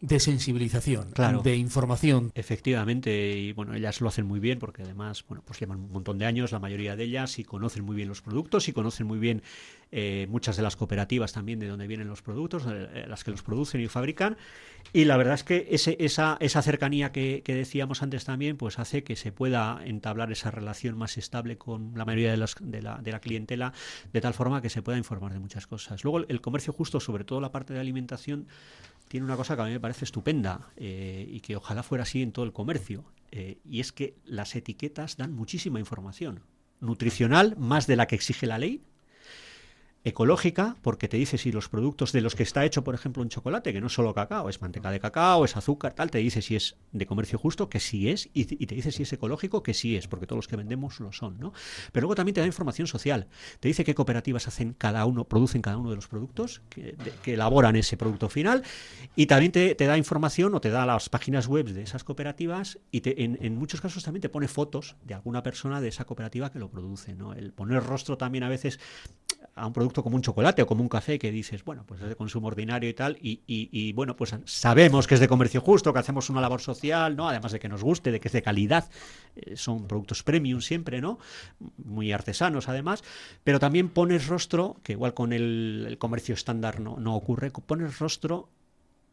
de 0.01 0.19
sensibilización, 0.19 1.13
de 1.44 1.56
información. 1.56 2.31
Efectivamente, 2.33 3.38
y 3.38 3.53
bueno, 3.53 3.75
ellas 3.75 4.01
lo 4.01 4.09
hacen 4.09 4.25
muy 4.25 4.39
bien 4.39 4.57
porque 4.57 4.81
además, 4.81 5.24
bueno, 5.27 5.44
pues 5.45 5.59
llevan 5.59 5.80
un 5.80 5.92
montón 5.92 6.18
de 6.18 6.25
años, 6.25 6.51
la 6.51 6.59
mayoría 6.59 6.95
de 6.95 7.03
ellas, 7.03 7.38
y 7.38 7.44
conocen 7.44 7.83
muy 7.86 7.95
bien 7.95 8.09
los 8.09 8.21
productos 8.24 8.68
y 8.68 8.74
conocen 8.74 9.06
muy 9.06 9.19
bien 9.19 9.44
eh, 9.92 10.25
muchas 10.27 10.57
de 10.57 10.63
las 10.63 10.75
cooperativas 10.75 11.33
también 11.33 11.59
de 11.59 11.68
donde 11.68 11.86
vienen 11.86 12.07
los 12.07 12.24
productos, 12.24 12.63
eh, 12.68 13.06
las 13.07 13.24
que 13.24 13.30
los 13.30 13.44
producen 13.44 13.80
y 13.80 13.88
fabrican. 13.88 14.38
Y 14.92 15.06
la 15.06 15.18
verdad 15.18 15.36
es 15.36 15.44
que 15.44 15.68
ese, 15.69 15.98
esa, 16.00 16.36
esa 16.39 16.63
cercanía 16.63 17.12
que, 17.12 17.44
decíamos 17.45 18.01
antes 18.01 18.25
también, 18.25 18.57
pues 18.57 18.80
hace 18.80 19.03
que 19.03 19.15
se 19.15 19.31
pueda 19.31 19.81
entablar 19.86 20.31
esa 20.31 20.50
relación 20.50 20.98
más 20.98 21.15
estable 21.19 21.59
con 21.59 21.94
la 21.95 22.06
mayoría 22.06 22.31
de, 22.31 22.38
las, 22.38 22.56
de, 22.59 22.81
la, 22.81 22.98
de 22.98 23.12
la 23.12 23.19
clientela, 23.19 23.71
de 24.12 24.19
tal 24.19 24.33
forma 24.33 24.63
que 24.63 24.69
se 24.69 24.81
pueda 24.81 24.98
informar 24.98 25.31
de 25.31 25.39
muchas 25.39 25.68
cosas. 25.68 26.03
Luego, 26.03 26.25
el 26.27 26.42
comercio 26.42 26.74
justo, 26.74 27.00
sobre 27.00 27.24
todo 27.24 27.39
la 27.39 27.51
parte 27.51 27.75
de 27.75 27.80
alimentación, 27.80 28.48
tiene 29.11 29.25
una 29.25 29.35
cosa 29.35 29.57
que 29.57 29.61
a 29.61 29.65
mí 29.65 29.71
me 29.71 29.79
parece 29.81 30.05
estupenda 30.05 30.71
eh, 30.77 31.27
y 31.29 31.41
que 31.41 31.57
ojalá 31.57 31.83
fuera 31.83 32.03
así 32.03 32.21
en 32.21 32.31
todo 32.31 32.45
el 32.45 32.53
comercio, 32.53 33.03
eh, 33.31 33.59
y 33.65 33.81
es 33.81 33.91
que 33.91 34.15
las 34.23 34.55
etiquetas 34.55 35.17
dan 35.17 35.33
muchísima 35.33 35.81
información 35.81 36.43
nutricional, 36.79 37.57
más 37.57 37.87
de 37.87 37.97
la 37.97 38.07
que 38.07 38.15
exige 38.15 38.47
la 38.47 38.57
ley, 38.57 38.85
ecológica, 40.03 40.77
porque 40.81 41.07
te 41.07 41.18
dice 41.18 41.38
si 41.38 41.51
los 41.51 41.69
productos 41.69 42.12
de 42.12 42.21
los 42.21 42.36
que 42.36 42.42
está 42.42 42.65
hecho, 42.65 42.83
por 42.83 42.95
ejemplo, 42.95 43.21
un 43.21 43.30
chocolate, 43.30 43.71
que 43.71 43.81
no 43.81 43.88
es 43.88 43.94
solo 43.94 44.13
cacao, 44.15 44.50
es 44.50 44.59
manteca 44.59 44.89
de 44.89 45.00
cacao, 45.00 45.45
es 45.45 45.56
azúcar, 45.56 45.94
tal, 45.94 46.09
te 46.09 46.18
dice 46.18 46.42
si 46.42 46.56
es 46.56 46.75
de 46.92 47.06
comercio 47.06 47.38
justo, 47.38 47.69
que 47.69 47.80
sí 47.80 48.09
es, 48.09 48.30
y, 48.33 48.45
te 48.45 48.75
dice 48.75 48.92
si 48.92 49.03
es 49.03 49.13
ecológico, 49.13 49.62
que 49.62 49.75
sí 49.75 49.95
es, 49.95 50.07
porque 50.07 50.25
todos 50.25 50.38
los 50.38 50.48
que 50.48 50.56
vendemos 50.56 51.00
lo 51.00 51.12
son, 51.12 51.39
¿no? 51.39 51.53
Pero 51.92 52.06
luego 52.06 52.15
también 52.15 52.33
te 52.33 52.42
da 52.42 52.48
información 52.48 52.88
social, 52.88 53.27
te 53.59 53.68
dice 53.68 53.83
qué 53.83 53.94
cooperativas 53.94 54.48
hacen 54.48 54.74
cada 54.74 55.06
uno, 55.06 55.25
producen 55.25 55.62
cada 55.62 55.77
uno 55.77 55.92
de 55.92 55.98
los 55.98 56.07
productos, 56.07 56.62
que, 56.69 56.95
elaboran 57.25 57.75
ese 57.75 57.95
producto 57.95 58.27
final, 58.27 58.63
y 59.15 59.27
también 59.27 59.51
te, 59.51 59.75
da 59.75 59.98
información 59.98 60.53
o 60.56 60.62
te 60.62 60.69
da 60.69 60.86
las 60.86 61.09
páginas 61.09 61.48
web 61.48 61.68
de 61.68 61.83
esas 61.83 62.03
cooperativas, 62.03 62.80
y 62.92 63.01
en, 63.21 63.38
en, 63.42 63.56
muchos 63.56 63.81
casos 63.81 64.03
también 64.03 64.21
te 64.21 64.30
pone 64.30 64.48
fotos 64.48 64.95
de 65.03 65.13
alguna 65.13 65.44
persona 65.44 65.80
de 65.80 65.89
esa 65.89 66.06
cooperativa 66.06 66.51
que 66.51 66.59
lo 66.59 66.69
produce, 66.69 67.13
¿no? 67.13 67.33
El 67.33 67.53
poner 67.53 67.83
rostro 67.83 68.17
también 68.17 68.43
a 68.43 68.50
veces 68.50 68.79
a 69.55 69.67
un 69.67 69.74
producto 69.74 69.90
como 69.93 70.15
un 70.15 70.21
chocolate 70.21 70.62
o 70.62 70.67
como 70.67 70.81
un 70.81 70.89
café 70.89 71.19
que 71.19 71.31
dices, 71.31 71.65
bueno, 71.65 71.83
pues 71.86 72.01
es 72.01 72.07
de 72.10 72.15
consumo 72.15 72.48
ordinario 72.48 72.89
y 72.89 72.93
tal, 72.93 73.17
y, 73.21 73.93
bueno, 73.93 74.15
pues 74.15 74.36
sabemos 74.45 75.07
que 75.07 75.15
es 75.15 75.19
de 75.19 75.27
comercio 75.27 75.60
justo, 75.60 75.91
que 75.91 76.00
hacemos 76.00 76.29
una 76.29 76.39
labor 76.39 76.62
social, 76.62 77.15
¿no? 77.15 77.27
Además 77.27 77.51
de 77.51 77.60
que 77.60 77.67
nos 77.67 77.83
guste, 77.83 78.12
de 78.12 78.19
que 78.19 78.29
es 78.29 78.33
de 78.33 78.41
calidad, 78.41 78.89
eh, 79.36 79.57
son 79.57 79.88
productos 79.88 80.24
premium 80.24 80.62
siempre, 80.62 81.01
¿no? 81.01 81.19
Muy 81.83 82.12
artesanos 82.13 82.69
además, 82.69 83.03
pero 83.43 83.60
también 83.60 83.89
pones 83.89 84.27
rostro, 84.27 84.77
que 84.83 84.93
igual 84.93 85.13
con 85.13 85.33
el, 85.33 85.98
comercio 86.00 86.33
estándar 86.33 86.79
no, 86.79 86.98
no 86.98 87.15
ocurre, 87.15 87.51
pones 87.51 88.00
rostro 88.00 88.50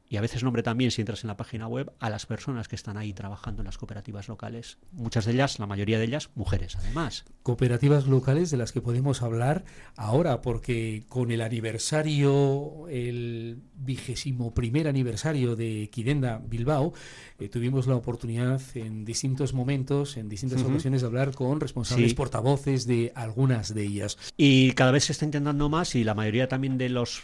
y 0.08 0.16
a 0.16 0.20
veces 0.20 0.42
nombre 0.42 0.62
también, 0.62 0.90
si 0.90 1.02
entras 1.02 1.24
en 1.24 1.28
la 1.28 1.36
página 1.36 1.66
web, 1.66 1.92
a 1.98 2.10
las 2.10 2.26
personas 2.26 2.68
que 2.68 2.76
están 2.76 2.96
ahí 2.96 3.12
trabajando 3.12 3.62
en 3.62 3.66
las 3.66 3.78
cooperativas 3.78 4.28
locales. 4.28 4.78
Muchas 4.92 5.26
de 5.26 5.32
ellas, 5.32 5.58
la 5.58 5.66
mayoría 5.66 5.98
de 5.98 6.04
ellas, 6.04 6.30
mujeres 6.34 6.76
además. 6.76 7.24
Cooperativas 7.42 8.06
locales 8.06 8.50
de 8.50 8.56
las 8.56 8.72
que 8.72 8.80
podemos 8.80 9.22
hablar 9.22 9.64
ahora, 9.96 10.40
porque 10.40 11.04
con 11.08 11.30
el 11.30 11.42
aniversario, 11.42 12.88
el 12.88 13.60
vigésimo 13.76 14.54
primer 14.54 14.88
aniversario 14.88 15.56
de 15.56 15.90
Quidenda 15.92 16.40
Bilbao, 16.44 16.92
eh, 17.38 17.48
tuvimos 17.48 17.86
la 17.86 17.96
oportunidad 17.96 18.60
en 18.74 19.04
distintos 19.04 19.52
momentos, 19.52 20.16
en 20.16 20.28
distintas 20.28 20.62
ocasiones, 20.62 21.02
de 21.02 21.06
hablar 21.06 21.34
con 21.34 21.60
responsables 21.60 22.14
portavoces 22.14 22.86
de 22.86 23.12
algunas 23.14 23.74
de 23.74 23.82
ellas. 23.82 24.18
Y 24.36 24.72
cada 24.72 24.90
vez 24.90 25.04
se 25.04 25.12
está 25.12 25.24
intentando 25.24 25.68
más 25.68 25.94
y 25.94 26.04
la 26.04 26.14
mayoría 26.14 26.48
también 26.48 26.78
de 26.78 26.88
los 26.88 27.22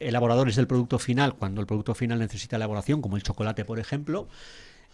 elaboradores 0.00 0.56
del 0.56 0.66
producto 0.66 0.98
final, 0.98 1.34
cuando 1.34 1.60
el 1.60 1.66
producto 1.66 1.94
final 1.94 2.22
necesita 2.24 2.56
elaboración, 2.56 3.00
como 3.00 3.16
el 3.16 3.22
chocolate, 3.22 3.64
por 3.64 3.78
ejemplo, 3.78 4.28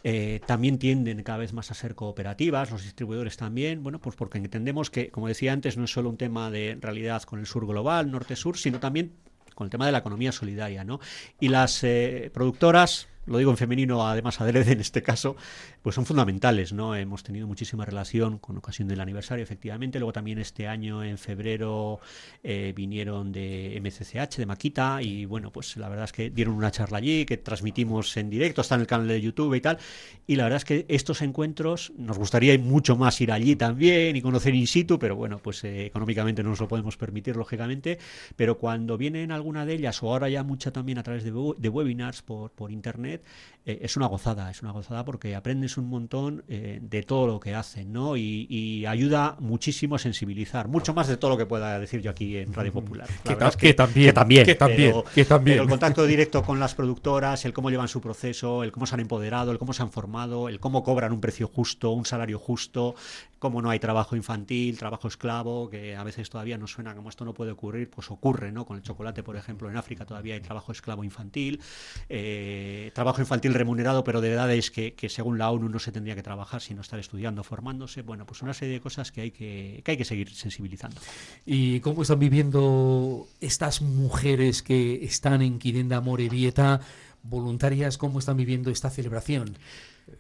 eh, 0.03 0.41
también 0.47 0.79
tienden 0.79 1.23
cada 1.23 1.39
vez 1.39 1.53
más 1.53 1.71
a 1.71 1.75
ser 1.75 1.95
cooperativas, 1.95 2.71
los 2.71 2.83
distribuidores 2.83 3.37
también, 3.37 3.83
bueno, 3.83 4.01
pues 4.01 4.17
porque 4.17 4.39
entendemos 4.39 4.91
que, 4.91 5.11
como 5.11 5.29
decía 5.29 5.53
antes, 5.53 5.77
no 5.77 5.85
es 5.85 5.93
solo 5.93 6.09
un 6.09 6.17
tema 6.17 6.51
de 6.51 6.79
realidad 6.81 7.23
con 7.25 7.39
el 7.39 7.47
sur 7.47 7.67
global, 7.67 8.11
norte-sur, 8.11 8.57
sino 8.57 8.81
también 8.81 9.13
con 9.55 9.67
el 9.67 9.71
tema 9.71 9.85
de 9.85 9.93
la 9.93 9.99
economía 9.99 10.33
solidaria, 10.33 10.85
¿no? 10.85 11.01
Y 11.39 11.49
las 11.49 11.85
eh, 11.85 12.31
productoras 12.33 13.09
lo 13.27 13.39
digo 13.39 13.51
en 13.51 13.57
femenino, 13.57 14.07
además 14.07 14.41
adrede 14.41 14.73
en 14.73 14.81
este 14.81 15.03
caso, 15.03 15.37
pues 15.83 15.95
son 15.95 16.07
fundamentales, 16.07 16.73
¿no? 16.73 16.95
Hemos 16.95 17.23
tenido 17.23 17.47
muchísima 17.47 17.85
relación 17.85 18.39
con 18.39 18.57
ocasión 18.57 18.89
del 18.89 19.01
aniversario, 19.01 19.43
efectivamente. 19.43 19.99
Luego 19.99 20.13
también 20.13 20.39
este 20.39 20.67
año, 20.67 21.05
en 21.05 21.19
febrero, 21.19 22.01
eh, 22.43 22.73
vinieron 22.75 23.31
de 23.31 23.81
MCCH, 23.81 24.37
de 24.37 24.47
Maquita, 24.47 25.03
y 25.03 25.27
bueno, 25.27 25.53
pues 25.53 25.77
la 25.77 25.89
verdad 25.89 26.07
es 26.07 26.13
que 26.13 26.31
dieron 26.31 26.55
una 26.55 26.71
charla 26.71 26.99
allí, 26.99 27.25
que 27.25 27.37
transmitimos 27.37 28.17
en 28.17 28.31
directo, 28.31 28.63
está 28.63 28.75
en 28.75 28.83
el 28.83 28.87
canal 28.87 29.09
de 29.09 29.21
YouTube 29.21 29.55
y 29.55 29.61
tal. 29.61 29.79
Y 30.27 30.37
la 30.37 30.45
verdad 30.45 30.59
es 30.59 30.65
que 30.65 30.87
estos 30.89 31.23
encuentros, 31.23 31.93
nos 31.99 32.19
gustaría 32.19 32.59
mucho 32.59 32.97
más 32.97 33.21
ir 33.21 33.33
allí 33.33 33.55
también 33.55 34.17
y 34.17 34.23
conocer 34.23 34.55
in 34.55 34.67
situ, 34.67 34.99
pero 34.99 35.15
bueno, 35.15 35.39
pues 35.39 35.63
eh, 35.65 35.87
económicamente 35.87 36.43
no 36.43 36.51
nos 36.51 36.61
lo 36.61 36.69
podemos 36.69 36.97
permitir, 36.97 37.37
lógicamente. 37.37 37.99
Pero 38.37 38.59
cuando 38.59 38.97
vienen 38.97 39.31
alguna 39.31 39.67
de 39.67 39.75
ellas, 39.75 40.03
o 40.03 40.11
ahora 40.11 40.29
ya 40.29 40.43
mucha 40.43 40.73
también 40.73 40.99
a 40.99 41.03
través 41.03 41.23
de, 41.23 41.31
de 41.31 41.69
webinars 41.69 42.23
por, 42.23 42.51
por 42.53 42.73
internet, 42.73 43.10
It. 43.11 43.25
Eh, 43.67 43.81
es 43.83 43.97
una 43.97 44.07
gozada, 44.07 44.51
es 44.51 44.63
una 44.63 44.73
gozada 44.73 45.05
porque 45.05 45.35
aprendes 45.35 45.77
un 45.77 45.89
montón 45.89 46.45
eh, 46.49 46.79
de 46.81 47.03
todo 47.03 47.27
lo 47.27 47.41
que 47.41 47.55
hacen, 47.55 47.93
¿no? 47.93 48.17
Y, 48.17 48.51
ayuda 48.91 49.37
muchísimo 49.39 49.97
a 49.97 49.99
sensibilizar, 49.99 50.67
mucho 50.69 50.95
más 50.95 51.07
de 51.07 51.17
todo 51.17 51.33
lo 51.33 51.37
que 51.37 51.47
pueda 51.47 51.79
decir 51.79 52.01
yo 52.01 52.11
aquí 52.11 52.37
en 52.37 52.53
Radio 52.53 52.73
Popular. 52.73 53.09
Que, 53.23 53.37
también, 53.75 54.15
también, 54.15 54.47
que 54.47 54.55
también, 54.55 54.95
que 55.15 55.25
también. 55.25 55.61
el 55.61 55.69
contacto 55.69 56.05
directo 56.07 56.43
con 56.43 56.59
las 56.59 56.75
productoras, 56.75 57.45
el 57.45 57.53
cómo 57.53 57.71
llevan 57.71 57.89
su 57.89 58.01
proceso, 58.01 58.65
el 58.65 58.73
cómo 58.73 58.87
se 58.87 58.95
han 58.95 59.01
empoderado, 59.01 59.53
el 59.53 59.59
cómo 59.59 59.73
se 59.73 59.83
han 59.83 59.91
formado, 59.91 60.49
el 60.49 60.59
cómo 60.59 60.83
cobran 60.83 61.13
un 61.13 61.21
precio 61.21 61.47
justo, 61.47 61.91
un 61.91 62.07
salario 62.07 62.39
justo, 62.39 62.95
cómo 63.41 63.63
no 63.63 63.71
hay 63.71 63.79
trabajo 63.79 64.17
infantil, 64.17 64.79
trabajo 64.79 65.09
esclavo, 65.09 65.71
que 65.71 65.97
a 65.97 66.05
veces 66.05 66.29
todavía 66.31 66.59
nos 66.59 66.73
suena 66.73 66.95
como 66.95 67.09
esto 67.09 67.25
no 67.25 67.35
puede 67.35 67.51
ocurrir, 67.53 67.91
pues 67.91 68.11
ocurre, 68.11 68.53
¿no? 68.53 68.67
Con 68.67 68.77
el 68.77 68.83
chocolate, 68.83 69.23
por 69.23 69.37
ejemplo, 69.37 69.71
en 69.71 69.77
África 69.77 70.05
todavía 70.05 70.35
hay 70.35 70.41
trabajo 70.41 70.73
esclavo 70.73 71.03
infantil, 71.05 71.61
eh, 72.09 72.91
trabajo 72.95 73.21
infantil 73.21 73.50
remunerado, 73.55 74.05
pero 74.05 74.21
de 74.21 74.33
edades 74.33 74.71
que, 74.71 74.95
que, 74.95 75.09
según 75.09 75.39
la 75.39 75.51
ONU 75.51 75.69
no 75.69 75.79
se 75.79 75.93
tendría 75.93 76.15
que 76.15 76.23
trabajar, 76.23 76.61
sino 76.61 76.81
estar 76.81 76.99
estudiando, 76.99 77.45
formándose. 77.45 78.03
Bueno, 78.03 78.27
pues 78.27 78.43
una 78.43 78.55
serie 78.55 78.75
de 78.75 78.81
cosas 78.81 79.13
que 79.13 79.21
hay 79.23 79.31
que, 79.31 79.81
que 79.85 79.91
hay 79.91 79.97
que 79.97 80.05
seguir 80.05 80.31
sensibilizando. 80.35 81.01
¿Y 81.47 81.81
cómo 81.81 82.03
están 82.03 82.19
viviendo 82.19 83.27
estas 83.41 83.83
mujeres 83.83 84.63
que 84.63 85.05
están 85.05 85.43
en 85.43 85.59
Quirenda 85.59 86.01
Morevieta, 86.01 86.81
voluntarias, 87.23 87.99
cómo 87.99 88.19
están 88.19 88.37
viviendo 88.37 88.71
esta 88.71 88.91
celebración? 88.91 89.57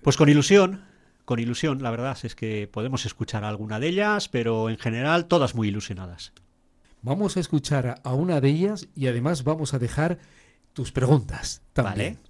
Pues 0.02 0.16
con 0.16 0.28
ilusión, 0.28 0.82
con 1.24 1.38
ilusión, 1.38 1.82
la 1.82 1.90
verdad 1.90 2.18
es 2.22 2.34
que 2.34 2.68
podemos 2.72 3.06
escuchar 3.06 3.44
a 3.44 3.48
alguna 3.48 3.78
de 3.78 3.88
ellas, 3.88 4.28
pero 4.28 4.70
en 4.70 4.78
general 4.78 5.26
todas 5.26 5.54
muy 5.54 5.68
ilusionadas. 5.68 6.32
Vamos 7.02 7.36
a 7.36 7.40
escuchar 7.40 8.00
a 8.02 8.14
una 8.14 8.40
de 8.40 8.48
ellas 8.50 8.88
y 8.94 9.06
además 9.06 9.44
vamos 9.44 9.72
a 9.72 9.78
dejar 9.78 10.18
tus 10.72 10.92
preguntas 10.92 11.62
también. 11.72 12.14
Vale. 12.14 12.29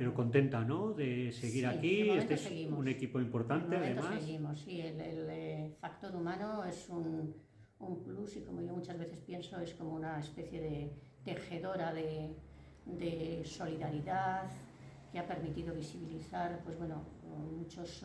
Pero 0.00 0.14
contenta, 0.14 0.64
¿no? 0.64 0.94
De 0.94 1.30
seguir 1.30 1.66
aquí. 1.66 2.08
Este 2.08 2.32
es 2.32 2.50
un 2.70 2.88
equipo 2.88 3.20
importante, 3.20 3.78
de 3.78 3.84
además. 3.84 4.18
seguimos, 4.18 4.58
sí. 4.58 4.80
El, 4.80 5.28
eh, 5.28 5.76
factor 5.78 6.16
humano 6.16 6.64
es 6.64 6.88
un, 6.88 7.34
un, 7.80 8.02
plus 8.02 8.34
y, 8.38 8.40
como 8.40 8.62
yo 8.62 8.72
muchas 8.72 8.96
veces 8.98 9.20
pienso, 9.20 9.60
es 9.60 9.74
como 9.74 9.90
una 9.92 10.18
especie 10.18 10.58
de 10.58 10.90
tejedora 11.22 11.92
de, 11.92 12.34
de 12.86 13.42
solidaridad 13.44 14.50
que 15.12 15.18
ha 15.18 15.26
permitido 15.26 15.74
visibilizar, 15.74 16.62
pues 16.64 16.78
bueno, 16.78 17.04
muchos. 17.58 18.02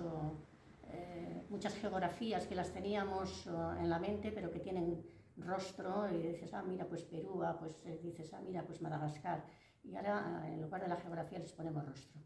Eh, 0.92 1.46
muchas 1.50 1.75
geografías 1.75 2.46
que 2.46 2.56
las 2.56 2.74
teníamos 2.74 3.48
en 3.80 3.90
la 3.90 4.00
mente, 4.00 4.34
pero 4.34 4.52
que 4.52 4.60
tienen 4.60 5.02
rostro, 5.38 6.10
y 6.12 6.28
dices, 6.28 6.54
ah, 6.54 6.62
mira, 6.62 6.86
pues 6.86 7.04
Perú, 7.04 7.42
ah, 7.42 7.58
pues 7.58 7.86
eh, 7.86 8.02
dices, 8.04 8.34
ah, 8.34 8.42
mira, 8.46 8.64
pues 8.66 8.82
Madagascar. 8.82 9.46
Y 9.86 9.96
ahora, 9.96 10.44
en 10.48 10.62
lugar 10.62 10.82
de 10.82 10.88
la 10.88 10.98
geografía, 10.98 11.39
les 11.39 11.54
ponemos 11.54 11.86
rostro. 11.86 12.22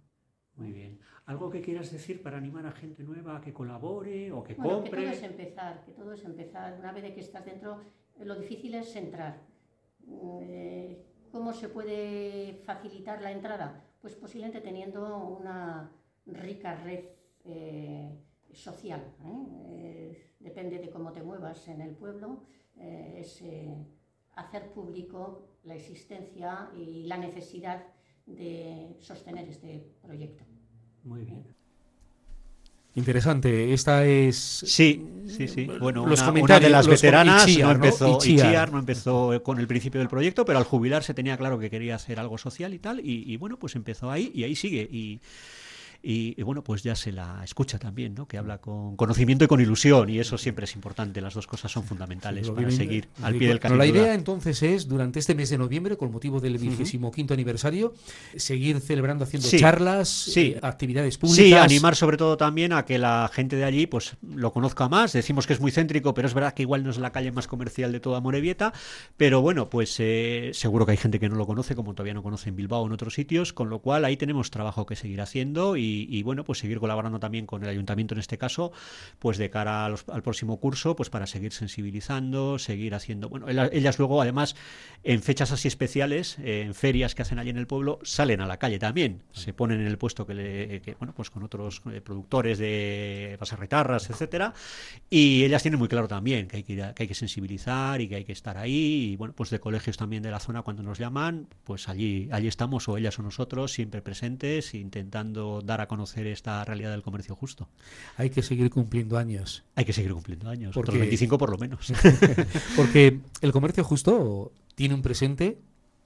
Muy 0.56 0.74
bien. 0.74 1.00
¿Algo 1.25 1.50
que 1.50 1.62
quieras 1.62 1.92
decir 1.92 2.22
para 2.22 2.38
animar 2.38 2.66
a 2.66 2.72
gente 2.72 3.04
nueva 3.04 3.38
a 3.38 3.42
que 3.42 3.54
colabore 3.54 4.32
o 4.32 4.44
que 4.44 4.56
compre? 4.56 4.89
Que 4.89 5.06
todo 5.06 5.13
es 5.13 5.24
empezar, 5.24 5.86
que 5.86 5.92
todo 5.94 6.13
es 6.13 6.24
empezar. 6.25 6.78
Una 6.78 6.92
vez 6.92 7.13
que 7.13 7.22
estás 7.22 7.46
dentro, 7.46 7.80
lo 8.20 8.36
difícil 8.36 8.75
es 8.75 8.94
entrar. 8.96 9.42
Eh, 10.08 11.06
¿Cómo 11.32 11.54
se 11.54 11.70
puede 11.70 12.62
facilitar 12.66 13.22
la 13.22 13.32
entrada? 13.32 13.86
Pues 14.01 14.16
posiblemente 14.16 14.60
teniendo 14.60 15.28
una 15.28 15.92
rica 16.25 16.75
red 16.75 17.06
eh, 17.46 18.20
social. 18.51 19.01
¿eh? 19.25 20.36
depende 20.39 20.80
de 20.80 20.89
cómo 20.89 21.12
te 21.12 21.22
muevas 21.22 21.68
en 21.68 21.82
el 21.82 21.96
pueblo, 21.96 22.44
es 22.75 23.44
hacer 24.36 24.72
público 24.72 25.49
la 25.63 25.75
existencia 25.75 26.70
y 26.78 27.04
la 27.04 27.18
necesidad 27.18 27.84
de 28.25 28.96
sostener 29.00 29.48
este 29.50 29.86
proyecto. 30.01 30.44
Muy 31.04 31.24
bien. 31.24 31.44
Interesante, 32.96 33.74
esta 33.74 34.06
es... 34.06 34.36
Sí, 34.36 35.06
sí, 35.28 35.48
sí. 35.48 35.70
Bueno, 35.80 36.04
una, 36.04 36.60
de 36.60 36.70
las 36.70 36.88
veteranas 36.88 37.48
no 37.58 37.72
empezó, 37.72 38.20
¿no? 38.72 38.80
empezó 38.80 39.44
con 39.44 39.60
el 39.60 39.68
principio 39.68 40.00
del 40.00 40.10
proyecto, 40.10 40.44
pero 40.44 40.58
al 40.58 40.66
jubilarse 40.66 41.13
tenía 41.13 41.38
claro 41.38 41.60
que 41.60 41.70
quería 41.70 41.96
hacer 41.96 42.20
algo 42.20 42.38
social 42.38 42.74
y 42.74 42.80
tal, 42.80 43.00
y, 43.00 43.32
y 43.32 43.38
bueno, 43.38 43.58
pues 43.58 43.75
empezó 43.75 44.12
ahí 44.12 44.32
y 44.34 44.44
ahí 44.44 44.56
sigue. 44.56 44.82
Y, 44.92 45.22
y, 46.01 46.41
bueno, 46.44 46.63
pues 46.63 46.82
ya 46.82 46.96
se 46.96 47.12
la 47.12 47.41
escucha 47.44 47.77
también, 47.77 48.15
¿no? 48.15 48.25
que 48.25 48.38
habla 48.38 48.60
con 48.60 48.96
conocimiento 48.96 49.44
y 49.44 49.48
con 49.48 49.60
ilusión, 49.60 50.10
y 50.10 50.20
eso 50.20 50.38
siempre 50.38 50.63
es 50.63 50.74
importante, 50.75 51.20
las 51.20 51.34
dos 51.34 51.46
cosas 51.46 51.72
son 51.72 51.84
fundamentales 51.84 52.50
para 52.50 52.72
seguir 52.72 53.10
al 53.22 53.36
pie 53.36 53.50
del 53.50 53.60
camino. 53.60 53.79
la 53.79 53.86
idea 53.86 54.13
entonces 54.13 54.63
es, 54.63 54.88
durante 54.88 55.20
este 55.20 55.36
mes 55.36 55.50
de 55.50 55.58
noviembre, 55.58 55.98
con 55.98 56.12
motivo 56.12 56.39
del 56.39 56.58
vigésimo 56.58 57.12
quinto 57.12 57.34
aniversario, 57.34 57.94
seguir 58.38 58.79
celebrando, 58.79 59.25
haciendo 59.25 59.50
charlas, 59.50 60.32
eh, 60.38 60.58
actividades 60.62 61.18
públicas. 61.18 61.46
Sí, 61.46 61.53
animar 61.53 61.98
sobre 61.98 62.15
todo 62.15 62.38
también 62.38 62.72
a 62.72 62.86
que 62.86 62.98
la 62.98 63.29
gente 63.34 63.58
de 63.58 63.65
allí 63.65 63.86
pues 63.86 64.15
lo 64.22 64.53
conozca 64.53 64.88
más, 64.88 65.12
decimos 65.12 65.48
que 65.48 65.53
es 65.53 65.60
muy 65.60 65.72
céntrico, 65.72 66.13
pero 66.13 66.29
es 66.29 66.34
verdad 66.34 66.53
que 66.53 66.62
igual 66.62 66.84
no 66.84 66.91
es 66.91 66.98
la 66.98 67.12
calle 67.12 67.34
más 67.34 67.48
comercial 67.48 67.91
de 67.91 68.00
toda 68.00 68.22
Morevieta, 68.22 68.72
pero 69.18 69.41
bueno, 69.41 69.70
pues 69.70 69.98
eh, 70.00 70.51
seguro 70.53 70.86
que 70.86 70.94
hay 70.94 70.98
gente 70.98 71.20
que 71.20 71.27
no 71.27 71.36
lo 71.36 71.46
conoce, 71.46 71.75
como 71.75 71.94
todavía 71.94 72.13
no 72.13 72.24
conoce 72.24 72.48
en 72.48 72.56
Bilbao 72.56 72.84
o 72.84 72.88
en 72.88 72.94
otros 72.94 73.13
sitios, 73.13 73.51
con 73.51 73.70
lo 73.70 73.79
cual 73.79 74.06
ahí 74.06 74.15
tenemos 74.15 74.50
trabajo 74.50 74.86
que 74.86 74.96
seguir 74.96 75.20
haciendo 75.20 75.75
y 75.75 75.88
y, 76.10 76.24
bueno, 76.24 76.43
pues 76.43 76.60
seguir 76.60 76.79
colaborando 76.79 77.19
también 77.19 77.46
con 77.46 77.63
el 77.63 77.69
ayuntamiento 77.69 78.13
en 78.13 78.19
este 78.19 78.38
caso, 78.38 78.72
pues 79.19 79.38
de 79.38 79.50
cara 79.50 79.86
al 79.86 80.24
próximo 80.24 80.60
curso, 80.60 80.96
pues 80.96 81.10
para 81.10 81.27
seguir 81.27 81.53
sensibilizando, 81.53 82.60
seguir 82.60 82.96
haciendo, 82.96 83.29
bueno, 83.29 83.48
ellas 83.50 83.98
luego 84.00 84.22
además 84.22 84.55
en 85.03 85.22
fechas 85.22 85.51
así 85.51 85.67
especiales, 85.67 86.38
eh, 86.39 86.63
en 86.65 86.74
ferias 86.74 87.15
que 87.15 87.22
hacen 87.22 87.39
allí 87.39 87.50
en 87.50 87.58
el 87.58 87.67
pueblo, 87.67 88.00
salen 88.03 88.41
a 88.41 88.48
la 88.48 88.58
calle 88.58 88.79
también, 88.79 89.24
se 89.31 89.53
ponen 89.53 89.79
en 89.81 89.88
el 89.88 89.98
puesto 89.98 90.25
que, 90.25 90.34
le, 90.34 90.81
bueno, 91.00 91.13
pues 91.15 91.29
con 91.29 91.43
otros 91.43 91.81
eh, 91.91 92.01
productores 92.01 92.58
de 92.58 93.38
basarretarras, 93.39 94.10
etcétera, 94.10 94.53
y 95.10 95.43
ellas 95.43 95.62
tienen 95.62 95.79
muy 95.79 95.88
claro 95.88 96.08
también 96.08 96.48
que 96.48 96.58
hay 96.58 96.63
que, 96.63 96.75
que 96.75 97.03
hay 97.03 97.08
que 97.08 97.15
sensibilizar 97.15 98.01
y 98.01 98.08
que 98.08 98.15
hay 98.15 98.25
que 98.25 98.34
estar 98.34 98.58
ahí, 98.58 99.12
y 99.12 99.15
bueno, 99.15 99.34
pues 99.34 99.50
de 99.50 99.60
colegios 99.60 99.98
también 99.98 100.24
de 100.24 100.31
la 100.31 100.39
zona 100.39 100.62
cuando 100.62 100.84
nos 100.84 100.98
llaman, 100.98 101.48
pues 101.63 101.88
allí, 101.89 102.29
allí 102.31 102.48
estamos, 102.48 102.88
o 102.89 102.98
ellas 102.98 103.17
o 103.19 103.24
nosotros, 103.24 103.72
siempre 103.72 104.01
presentes, 104.01 104.74
intentando 104.74 105.62
dar 105.62 105.79
a 105.80 105.88
conocer 105.88 106.28
esta 106.28 106.64
realidad 106.66 106.92
del 106.92 107.02
comercio 107.02 107.36
justo. 107.36 107.70
Hay 108.18 108.30
que 108.30 108.42
seguir 108.42 108.70
cumpliendo 108.70 109.18
años. 109.18 109.64
Hay 109.76 109.86
que 109.86 109.94
seguir 109.94 110.14
cumpliendo 110.14 110.50
años, 110.50 110.74
porque... 110.74 110.92
otros 110.92 111.00
25 111.00 111.38
por 111.38 111.52
lo 111.52 111.58
menos. 111.58 111.92
porque 112.76 113.20
el 113.42 113.52
comercio 113.52 113.84
justo 113.84 114.52
tiene 114.76 114.96
un 114.96 115.02
presente 115.02 115.60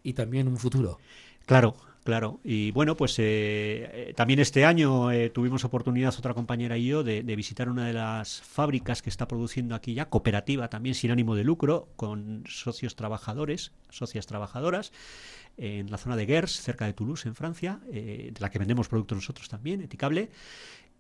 y 0.04 0.14
también 0.14 0.48
un 0.48 0.58
futuro. 0.58 1.00
Claro, 1.46 1.76
Claro, 2.04 2.42
y 2.44 2.72
bueno, 2.72 2.98
pues 2.98 3.18
eh, 3.18 3.24
eh, 3.24 4.14
también 4.14 4.42
este 4.42 4.66
año 4.66 5.10
eh, 5.10 5.30
tuvimos 5.30 5.64
oportunidad, 5.64 6.14
otra 6.18 6.34
compañera 6.34 6.78
y 6.78 6.88
yo, 6.88 7.02
de, 7.02 7.22
visitar 7.22 7.70
una 7.70 7.88
de 7.88 7.94
las 7.94 8.42
fábricas 8.42 9.02
que 9.02 9.10
está 9.10 9.26
produciendo 9.26 9.74
aquí 9.74 9.94
ya, 9.94 10.10
cooperativa 10.10 10.68
también, 10.68 10.96
sin 10.96 11.12
ánimo 11.12 11.34
de 11.34 11.46
lucro, 11.46 11.88
con 11.96 12.44
socios 12.46 12.98
trabajadores, 12.98 13.72
socias 13.90 14.28
trabajadoras, 14.28 14.92
en 15.56 15.90
la 15.92 15.98
zona 15.98 16.18
de 16.18 16.26
Gers, 16.26 16.62
cerca 16.62 16.86
de 16.86 16.94
Toulouse, 16.94 17.26
en 17.26 17.36
Francia, 17.36 17.80
eh, 17.92 18.32
de 18.34 18.42
la 18.42 18.50
que 18.50 18.60
vendemos 18.60 18.90
productos 18.90 19.16
nosotros 19.16 19.48
también, 19.48 19.82
Eticable. 19.82 20.30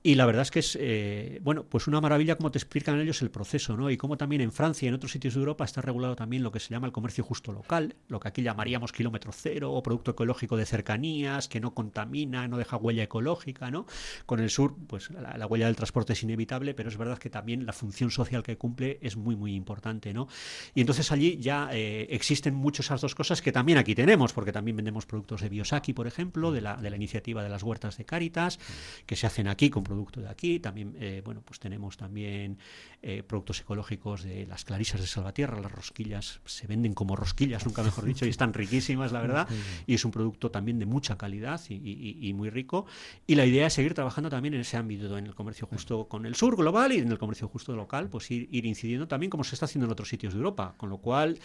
Y 0.06 0.16
la 0.16 0.26
verdad 0.26 0.42
es 0.42 0.52
que 0.52 0.60
es, 0.60 0.78
eh, 0.80 1.40
bueno, 1.44 1.64
pues 1.64 1.88
una 1.88 2.02
maravilla 2.02 2.36
cómo 2.36 2.52
te 2.52 2.58
explican 2.58 3.00
ellos 3.00 3.22
el 3.22 3.32
proceso, 3.32 3.78
¿no? 3.78 3.90
Y 3.90 3.96
cómo 3.96 4.18
también 4.18 4.42
en 4.42 4.52
Francia 4.52 4.86
y 4.86 4.90
en 4.90 4.96
otros 4.96 5.14
sitios 5.14 5.34
de 5.34 5.40
Europa 5.40 5.64
está 5.64 5.80
regulado 5.80 6.18
también 6.18 6.44
lo 6.44 6.52
que 6.52 6.60
se 6.60 6.72
llama 6.72 6.88
el 6.88 6.94
comercio 6.94 7.24
justo 7.24 7.54
local, 7.54 7.96
lo 8.10 8.20
que 8.20 8.28
aquí 8.28 8.42
llamaríamos 8.42 8.92
kilómetro 8.92 9.32
cero 9.32 9.72
o 9.72 9.82
producto 9.82 10.12
ecológico 10.12 10.58
de 10.58 10.66
cercanías, 10.66 11.48
que 11.48 11.62
no 11.62 11.74
contamina, 11.74 12.50
no 12.50 12.58
deja 12.58 12.76
huella 12.76 13.04
ecológica, 13.04 13.72
¿no? 13.72 13.86
Con 14.26 14.42
el 14.42 14.50
sur, 14.50 14.76
pues 14.88 15.10
la, 15.10 15.48
huella 15.48 15.68
del 15.68 15.78
transporte 15.78 16.12
es 16.12 16.22
inevitable, 16.22 16.74
pero 16.74 16.90
es 16.90 16.98
verdad 16.98 17.18
que 17.18 17.30
también 17.30 17.66
la 17.66 17.72
función 17.72 18.12
social 18.12 18.44
que 18.44 18.58
cumple 18.58 19.00
es 19.02 19.16
muy, 19.16 19.38
muy 19.38 19.56
importante, 19.56 20.14
¿no? 20.14 20.28
Y 20.76 20.82
entonces 20.82 21.14
allí 21.14 21.38
ya 21.40 21.70
eh, 21.72 22.08
existen 22.10 22.54
muchas 22.56 22.84
esas 22.84 23.00
dos 23.00 23.16
cosas 23.16 23.42
que 23.42 23.54
también 23.54 23.78
aquí 23.78 23.96
tenemos, 23.96 24.34
porque 24.34 24.52
también 24.52 24.76
vendemos 24.76 25.06
productos 25.06 25.40
de 25.40 25.48
Biosaki, 25.48 25.94
por 25.94 26.08
ejemplo, 26.08 26.52
de 26.52 26.60
la, 26.60 26.76
de 26.76 26.90
la 26.90 26.98
iniciativa 26.98 27.42
de 27.42 27.48
las 27.48 27.64
huertas 27.64 27.96
de 27.98 28.04
Cáritas, 28.04 28.60
que 29.06 29.16
se 29.16 29.26
hacen 29.26 29.48
aquí 29.48 29.70
con 29.70 29.84
producto 29.94 30.22
de 30.22 30.30
aquí. 30.30 30.60
También, 30.60 30.96
eh, 31.00 31.22
bueno, 31.24 31.42
pues 31.46 31.60
tenemos 31.60 31.98
también 31.98 32.58
eh, 33.02 33.22
productos 33.22 33.62
ecológicos 33.62 34.24
de 34.24 34.48
las 34.48 34.66
clarisas 34.66 35.00
de 35.02 35.08
Salvatierra, 35.08 35.62
las 35.62 35.72
rosquillas 35.72 36.42
se 36.46 36.68
venden 36.68 36.94
como 36.94 37.16
rosquillas, 37.16 37.66
nunca 37.66 37.84
mejor 37.84 38.06
dicho, 38.06 38.26
y 38.26 38.30
están 38.30 38.54
riquísimas, 38.54 39.12
la 39.12 39.22
verdad. 39.22 39.48
Y 39.86 39.94
es 39.94 40.06
un 40.06 40.12
producto 40.12 40.50
también 40.50 40.80
de 40.80 40.86
mucha 40.86 41.18
calidad 41.18 41.62
y, 41.70 42.34
muy 42.34 42.50
rico. 42.50 42.86
Y 43.28 43.36
la 43.36 43.46
idea 43.46 43.68
es 43.68 43.74
seguir 43.74 43.94
trabajando 43.94 44.30
también 44.30 44.56
en 44.56 44.62
ese 44.62 44.78
ámbito, 44.78 45.18
en 45.18 45.28
el 45.28 45.36
comercio 45.36 45.68
justo 45.68 46.08
con 46.08 46.26
el 46.26 46.36
sur 46.36 46.56
global 46.56 46.92
y 46.92 46.98
en 46.98 47.12
el 47.12 47.20
comercio 47.20 47.48
justo 47.48 47.76
local, 47.76 48.10
pues 48.10 48.32
ir, 48.32 48.48
ir 48.52 48.66
incidiendo 48.66 49.08
también 49.08 49.30
como 49.30 49.44
se 49.44 49.56
está 49.56 49.66
haciendo 49.66 49.86
en 49.86 49.92
otros 49.92 50.10
sitios 50.10 50.34
de 50.34 50.38
Europa. 50.38 50.74
Con 50.78 50.90
lo 50.90 50.98
cual, 50.98 51.38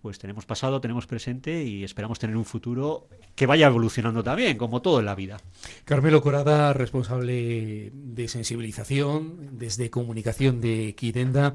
pues 0.00 0.18
tenemos 0.18 0.44
pasado, 0.46 0.80
tenemos 0.80 1.06
presente 1.06 1.62
y 1.62 1.84
esperamos 1.84 2.18
tener 2.18 2.36
un 2.36 2.44
futuro 2.44 3.06
que 3.36 3.46
vaya 3.46 3.68
evolucionando 3.68 4.22
también, 4.22 4.58
como 4.58 4.82
todo 4.82 4.98
en 4.98 5.06
la 5.06 5.14
vida. 5.14 5.38
Carmelo 5.84 6.20
Corada, 6.20 6.72
responsable 6.72 7.91
de 7.92 8.28
sensibilización 8.28 9.58
desde 9.58 9.90
comunicación 9.90 10.60
de 10.60 10.94
Quirenda. 10.96 11.54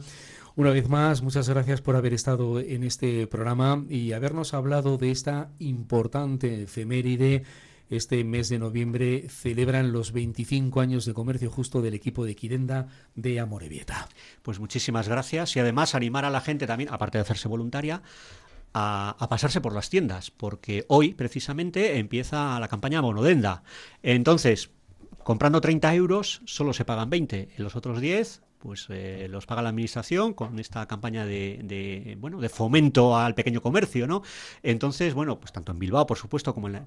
Una 0.55 0.71
vez 0.71 0.89
más, 0.89 1.21
muchas 1.21 1.47
gracias 1.49 1.81
por 1.81 1.95
haber 1.95 2.13
estado 2.13 2.59
en 2.59 2.83
este 2.83 3.27
programa 3.27 3.85
y 3.89 4.13
habernos 4.13 4.53
hablado 4.53 4.97
de 4.97 5.11
esta 5.11 5.51
importante 5.59 6.63
efeméride 6.63 7.43
este 7.89 8.23
mes 8.23 8.49
de 8.49 8.59
noviembre 8.59 9.27
celebran 9.29 9.93
los 9.93 10.11
25 10.11 10.81
años 10.81 11.05
de 11.05 11.13
comercio 11.13 11.49
justo 11.49 11.81
del 11.81 11.93
equipo 11.93 12.25
de 12.25 12.35
Quirenda 12.35 12.87
de 13.15 13.39
Amorebieta. 13.39 14.09
Pues 14.41 14.59
muchísimas 14.59 15.07
gracias 15.07 15.55
y 15.55 15.59
además 15.59 15.95
animar 15.95 16.25
a 16.25 16.29
la 16.29 16.41
gente 16.41 16.67
también, 16.67 16.91
aparte 16.91 17.17
de 17.17 17.21
hacerse 17.21 17.47
voluntaria, 17.47 18.01
a, 18.73 19.27
pasarse 19.29 19.61
por 19.61 19.73
las 19.73 19.89
tiendas, 19.89 20.31
porque 20.31 20.85
hoy 20.87 21.13
precisamente 21.13 21.97
empieza 21.97 22.59
la 22.59 22.67
campaña 22.67 23.01
Bonodenda. 23.01 23.63
Entonces, 24.03 24.69
comprando 25.27 25.59
30 25.59 25.93
euros 25.93 26.41
solo 26.45 26.71
se 26.71 26.85
pagan 26.85 27.09
20, 27.09 27.49
en 27.57 27.61
los 27.65 27.75
otros 27.75 27.99
10 27.99 28.43
pues 28.59 28.85
eh, 28.87 29.27
los 29.29 29.45
paga 29.45 29.61
la 29.61 29.67
administración 29.67 30.33
con 30.33 30.57
esta 30.57 30.87
campaña 30.87 31.25
de, 31.25 32.15
bueno 32.17 32.39
de 32.39 32.47
fomento 32.47 33.17
al 33.17 33.35
pequeño 33.35 33.61
comercio 33.61 34.07
no 34.07 34.21
entonces 34.63 35.13
bueno 35.13 35.37
pues 35.37 35.51
tanto 35.51 35.73
en 35.73 35.79
Bilbao 35.79 36.07
por 36.07 36.17
supuesto 36.17 36.53
como 36.53 36.67
en 36.67 36.73
la, 36.73 36.85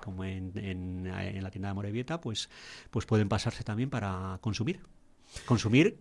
en, 0.56 1.42
la 1.42 1.50
tienda 1.50 1.68
de 1.68 1.74
Morevieta 1.74 2.22
pues 2.22 2.48
pues 2.90 3.04
pueden 3.04 3.28
pasarse 3.28 3.62
también 3.62 3.90
para 3.90 4.38
consumir. 4.40 4.80
Consumir 5.44 5.98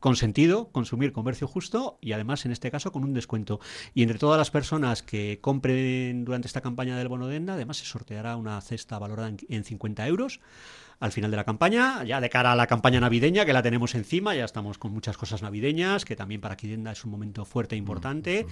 con 0.00 0.16
sentido, 0.16 0.68
consumir 0.70 1.12
comercio 1.12 1.46
justo 1.46 1.98
y 2.00 2.12
además 2.12 2.44
en 2.44 2.52
este 2.52 2.70
caso 2.70 2.92
con 2.92 3.04
un 3.04 3.14
descuento. 3.14 3.60
Y 3.94 4.02
entre 4.02 4.18
todas 4.18 4.38
las 4.38 4.50
personas 4.50 5.02
que 5.02 5.38
compren 5.40 6.24
durante 6.24 6.46
esta 6.48 6.60
campaña 6.60 6.96
del 6.96 7.08
bono 7.08 7.26
Denda, 7.26 7.54
además 7.54 7.78
se 7.78 7.84
sorteará 7.84 8.36
una 8.36 8.60
cesta 8.60 8.98
valorada 8.98 9.28
en, 9.28 9.38
en 9.48 9.64
50 9.64 10.06
euros 10.06 10.40
al 10.98 11.12
final 11.12 11.30
de 11.30 11.36
la 11.36 11.44
campaña, 11.44 12.04
ya 12.04 12.20
de 12.20 12.30
cara 12.30 12.52
a 12.52 12.56
la 12.56 12.66
campaña 12.66 13.00
navideña, 13.00 13.44
que 13.44 13.52
la 13.52 13.62
tenemos 13.62 13.94
encima, 13.94 14.34
ya 14.34 14.44
estamos 14.44 14.78
con 14.78 14.92
muchas 14.92 15.16
cosas 15.16 15.42
navideñas, 15.42 16.04
que 16.04 16.16
también 16.16 16.40
para 16.40 16.56
Quidenda 16.56 16.92
es 16.92 17.04
un 17.04 17.10
momento 17.10 17.44
fuerte 17.44 17.74
e 17.74 17.78
importante. 17.78 18.46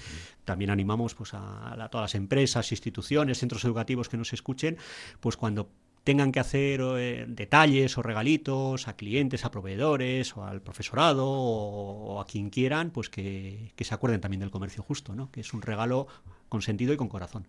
También 0.45 0.71
animamos 0.71 1.15
pues, 1.15 1.33
a, 1.33 1.89
todas 1.91 2.05
las 2.05 2.15
empresas, 2.15 2.71
instituciones, 2.71 3.39
centros 3.39 3.65
educativos 3.65 4.09
que 4.09 4.17
nos 4.17 4.33
escuchen, 4.33 4.77
pues 5.21 5.37
cuando 5.37 5.71
tengan 6.05 6.33
que 6.33 6.41
hacer 6.41 6.81
eh, 6.83 7.25
detalles 7.27 7.97
o 7.99 8.03
regalitos 8.03 8.87
a 8.89 8.95
clientes, 8.95 9.45
a 9.45 9.51
proveedores 9.51 10.37
o 10.37 10.45
al 10.45 10.61
profesorado 10.61 11.27
o, 11.27 12.21
a 12.21 12.27
quien 12.27 12.51
quieran, 12.51 12.91
pues 12.91 13.09
que, 13.09 13.73
que, 13.75 13.85
se 13.85 13.95
acuerden 13.95 14.21
también 14.21 14.41
del 14.41 14.51
comercio 14.51 14.83
justo, 14.83 15.15
¿no? 15.15 15.31
que 15.33 15.41
es 15.41 15.53
un 15.55 15.63
regalo 15.63 16.07
con 16.49 16.63
sentido 16.63 16.93
y 16.93 16.97
con 16.97 17.09
corazón. 17.09 17.49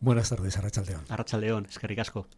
Buenas 0.00 0.28
tardes, 0.28 0.56
Arrachaldeón. 0.56 1.04
Arrachaldeón, 1.08 1.66
es 1.66 1.78
que 1.78 1.88
ricasco. 1.88 2.28